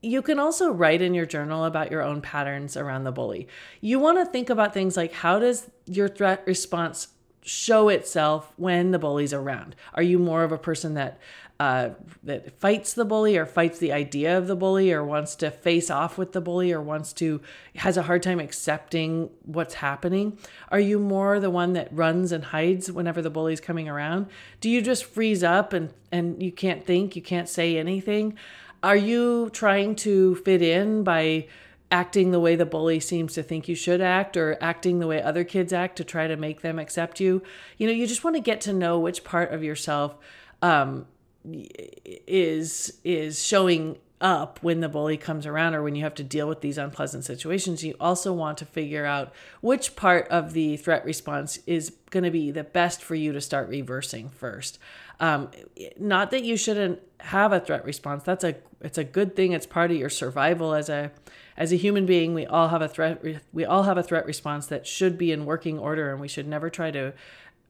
you 0.02 0.20
can 0.20 0.38
also 0.38 0.70
write 0.70 1.00
in 1.00 1.14
your 1.14 1.24
journal 1.24 1.64
about 1.64 1.90
your 1.90 2.02
own 2.02 2.20
patterns 2.20 2.76
around 2.76 3.04
the 3.04 3.12
bully. 3.12 3.48
You 3.80 3.98
want 3.98 4.18
to 4.18 4.26
think 4.26 4.50
about 4.50 4.74
things 4.74 4.96
like 4.96 5.12
how 5.12 5.38
does 5.38 5.70
your 5.86 6.08
threat 6.08 6.42
response 6.46 7.08
show 7.42 7.88
itself 7.88 8.52
when 8.56 8.90
the 8.90 8.98
bully's 8.98 9.32
around? 9.32 9.76
Are 9.94 10.02
you 10.02 10.18
more 10.18 10.44
of 10.44 10.52
a 10.52 10.58
person 10.58 10.94
that 10.94 11.18
uh, 11.60 11.90
that 12.24 12.58
fights 12.58 12.94
the 12.94 13.04
bully 13.04 13.36
or 13.36 13.46
fights 13.46 13.78
the 13.78 13.92
idea 13.92 14.36
of 14.36 14.48
the 14.48 14.56
bully 14.56 14.92
or 14.92 15.04
wants 15.04 15.36
to 15.36 15.50
face 15.52 15.88
off 15.88 16.18
with 16.18 16.32
the 16.32 16.40
bully 16.40 16.72
or 16.72 16.80
wants 16.80 17.12
to 17.12 17.40
has 17.76 17.96
a 17.96 18.02
hard 18.02 18.24
time 18.24 18.40
accepting 18.40 19.30
what's 19.44 19.74
happening. 19.74 20.36
Are 20.70 20.80
you 20.80 20.98
more 20.98 21.38
the 21.38 21.50
one 21.50 21.72
that 21.74 21.88
runs 21.92 22.32
and 22.32 22.46
hides 22.46 22.90
whenever 22.90 23.22
the 23.22 23.30
bully's 23.30 23.60
coming 23.60 23.88
around? 23.88 24.26
Do 24.60 24.68
you 24.68 24.82
just 24.82 25.04
freeze 25.04 25.44
up 25.44 25.72
and 25.72 25.92
and 26.10 26.42
you 26.42 26.50
can't 26.50 26.84
think 26.84 27.14
you 27.14 27.22
can't 27.22 27.48
say 27.48 27.78
anything? 27.78 28.36
Are 28.82 28.96
you 28.96 29.48
trying 29.50 29.94
to 29.96 30.34
fit 30.36 30.60
in 30.60 31.04
by 31.04 31.46
acting 31.90 32.32
the 32.32 32.40
way 32.40 32.56
the 32.56 32.66
bully 32.66 32.98
seems 32.98 33.34
to 33.34 33.44
think 33.44 33.68
you 33.68 33.76
should 33.76 34.00
act 34.00 34.36
or 34.36 34.58
acting 34.60 34.98
the 34.98 35.06
way 35.06 35.22
other 35.22 35.44
kids 35.44 35.72
act 35.72 35.96
to 35.96 36.04
try 36.04 36.26
to 36.26 36.36
make 36.36 36.62
them 36.62 36.80
accept 36.80 37.20
you? 37.20 37.42
You 37.78 37.86
know 37.86 37.92
you 37.92 38.08
just 38.08 38.24
want 38.24 38.34
to 38.34 38.42
get 38.42 38.60
to 38.62 38.72
know 38.72 38.98
which 38.98 39.22
part 39.22 39.52
of 39.52 39.62
yourself 39.62 40.16
um, 40.60 41.06
is 41.44 42.98
is 43.04 43.44
showing 43.44 43.98
up 44.20 44.58
when 44.62 44.80
the 44.80 44.88
bully 44.88 45.18
comes 45.18 45.44
around 45.44 45.74
or 45.74 45.82
when 45.82 45.94
you 45.94 46.02
have 46.02 46.14
to 46.14 46.24
deal 46.24 46.48
with 46.48 46.62
these 46.62 46.78
unpleasant 46.78 47.24
situations 47.24 47.84
you 47.84 47.94
also 48.00 48.32
want 48.32 48.56
to 48.56 48.64
figure 48.64 49.04
out 49.04 49.32
which 49.60 49.96
part 49.96 50.26
of 50.28 50.54
the 50.54 50.76
threat 50.78 51.04
response 51.04 51.58
is 51.66 51.92
going 52.14 52.24
to 52.24 52.30
be 52.30 52.50
the 52.50 52.64
best 52.64 53.02
for 53.02 53.16
you 53.16 53.32
to 53.32 53.40
start 53.40 53.68
reversing 53.68 54.28
first. 54.28 54.78
Um, 55.18 55.50
not 55.98 56.30
that 56.30 56.44
you 56.44 56.56
shouldn't 56.56 57.00
have 57.20 57.52
a 57.52 57.60
threat 57.60 57.84
response 57.84 58.22
that's 58.22 58.44
a 58.44 58.54
it's 58.80 58.98
a 58.98 59.04
good 59.04 59.34
thing 59.34 59.52
it's 59.52 59.66
part 59.66 59.90
of 59.90 59.96
your 59.96 60.10
survival. 60.10 60.74
As 60.74 60.88
a 60.88 61.10
as 61.56 61.72
a 61.72 61.76
human 61.76 62.06
being 62.06 62.32
we 62.32 62.46
all 62.46 62.68
have 62.68 62.82
a 62.82 62.88
threat 62.88 63.22
we 63.52 63.64
all 63.64 63.82
have 63.82 63.98
a 63.98 64.02
threat 64.02 64.26
response 64.26 64.66
that 64.68 64.86
should 64.86 65.18
be 65.18 65.32
in 65.32 65.44
working 65.44 65.78
order 65.78 66.12
and 66.12 66.20
we 66.20 66.28
should 66.28 66.46
never 66.46 66.70
try 66.70 66.90
to 66.92 67.12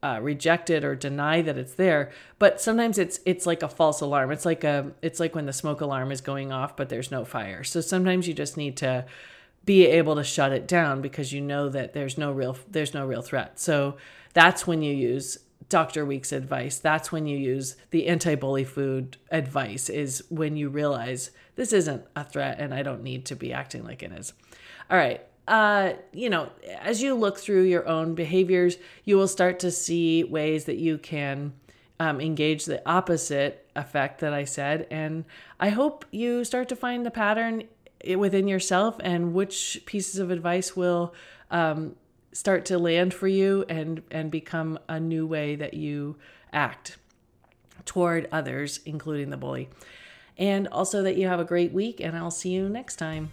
uh, 0.05 0.21
reject 0.21 0.71
it 0.71 0.85
or 0.85 0.95
deny 0.95 1.40
that 1.40 1.59
it's 1.59 1.75
there 1.75 2.12
but 2.38 2.61
sometimes 2.61 2.99
it's 2.99 3.19
it's 3.25 3.47
like 3.47 3.62
a 3.62 3.69
false 3.69 4.01
alarm 4.01 4.31
it's 4.31 4.45
like 4.45 4.62
a 4.62 4.93
it's 5.03 5.19
like 5.19 5.35
when 5.35 5.47
the 5.47 5.53
smoke 5.53 5.81
alarm 5.81 6.12
is 6.12 6.21
going 6.21 6.53
off 6.53 6.77
but 6.77 6.90
there's 6.90 7.11
no 7.11 7.25
fire 7.25 7.64
so 7.64 7.81
sometimes 7.81 8.29
you 8.29 8.35
just 8.35 8.57
need 8.57 8.77
to 8.77 9.05
be 9.64 9.87
able 9.87 10.17
to 10.17 10.25
shut 10.25 10.53
it 10.53 10.69
down 10.69 11.01
because 11.01 11.33
you 11.33 11.40
know 11.40 11.69
that 11.69 11.93
there's 11.93 12.19
no 12.19 12.33
real 12.33 12.57
there's 12.71 12.95
no 12.95 13.07
real 13.07 13.23
threat. 13.23 13.59
So 13.59 13.97
that's 14.33 14.67
when 14.67 14.83
you 14.83 14.95
use 14.95 15.38
Dr. 15.69 16.05
Weekes' 16.05 16.33
advice. 16.33 16.79
That's 16.79 17.11
when 17.11 17.27
you 17.27 17.38
use 17.38 17.77
the 17.90 18.07
anti-bully 18.07 18.64
food 18.64 19.17
advice 19.31 19.88
is 19.88 20.25
when 20.29 20.57
you 20.57 20.69
realize 20.69 21.31
this 21.57 21.73
isn't 21.73 22.05
a 22.14 22.25
threat 22.25 22.61
and 22.61 22.75
I 22.75 22.83
don't 22.83 23.03
need 23.03 23.25
to 23.27 23.37
be 23.37 23.53
acting 23.53 23.85
like 23.85 24.03
it 24.03 24.12
is. 24.12 24.35
All 24.90 24.99
right. 24.99 25.25
Uh, 25.47 25.93
you 26.13 26.31
know, 26.31 26.51
as 26.81 27.03
you 27.03 27.15
look 27.15 27.39
through 27.39 27.63
your 27.63 27.87
own 27.87 28.15
behaviors, 28.15 28.77
you 29.05 29.17
will 29.17 29.29
start 29.29 29.59
to 29.61 29.71
see 29.71 30.25
ways 30.25 30.65
that 30.65 30.77
you 30.77 30.97
can 30.97 31.53
um, 32.01 32.21
engage 32.21 32.65
the 32.65 32.87
opposite 32.89 33.69
effect 33.77 34.21
that 34.21 34.33
I 34.33 34.45
said. 34.45 34.87
And 34.91 35.25
I 35.61 35.69
hope 35.69 36.05
you 36.11 36.45
start 36.45 36.69
to 36.71 36.77
find 36.77 37.05
the 37.05 37.11
pattern 37.11 37.65
within 38.17 38.49
yourself 38.49 38.97
and 39.01 39.35
which 39.35 39.83
pieces 39.87 40.19
of 40.19 40.31
advice 40.31 40.77
will 40.77 41.15
um, 41.51 41.97
start 42.33 42.65
to 42.67 42.79
land 42.79 43.15
for 43.15 43.29
you 43.29 43.65
and 43.69 44.03
and 44.11 44.31
become 44.31 44.79
a 44.89 44.99
new 44.99 45.27
way 45.27 45.55
that 45.57 45.75
you 45.75 46.17
act 46.53 46.99
toward 47.85 48.29
others 48.33 48.81
including 48.85 49.31
the 49.31 49.37
bully 49.37 49.69
and 50.37 50.67
also 50.69 51.03
that 51.03 51.17
you 51.17 51.29
have 51.29 51.39
a 51.39 51.45
great 51.45 51.73
week 51.73 52.01
and 52.01 52.17
I'll 52.17 52.31
see 52.31 52.51
you 52.51 52.69
next 52.69 52.97
time 52.97 53.31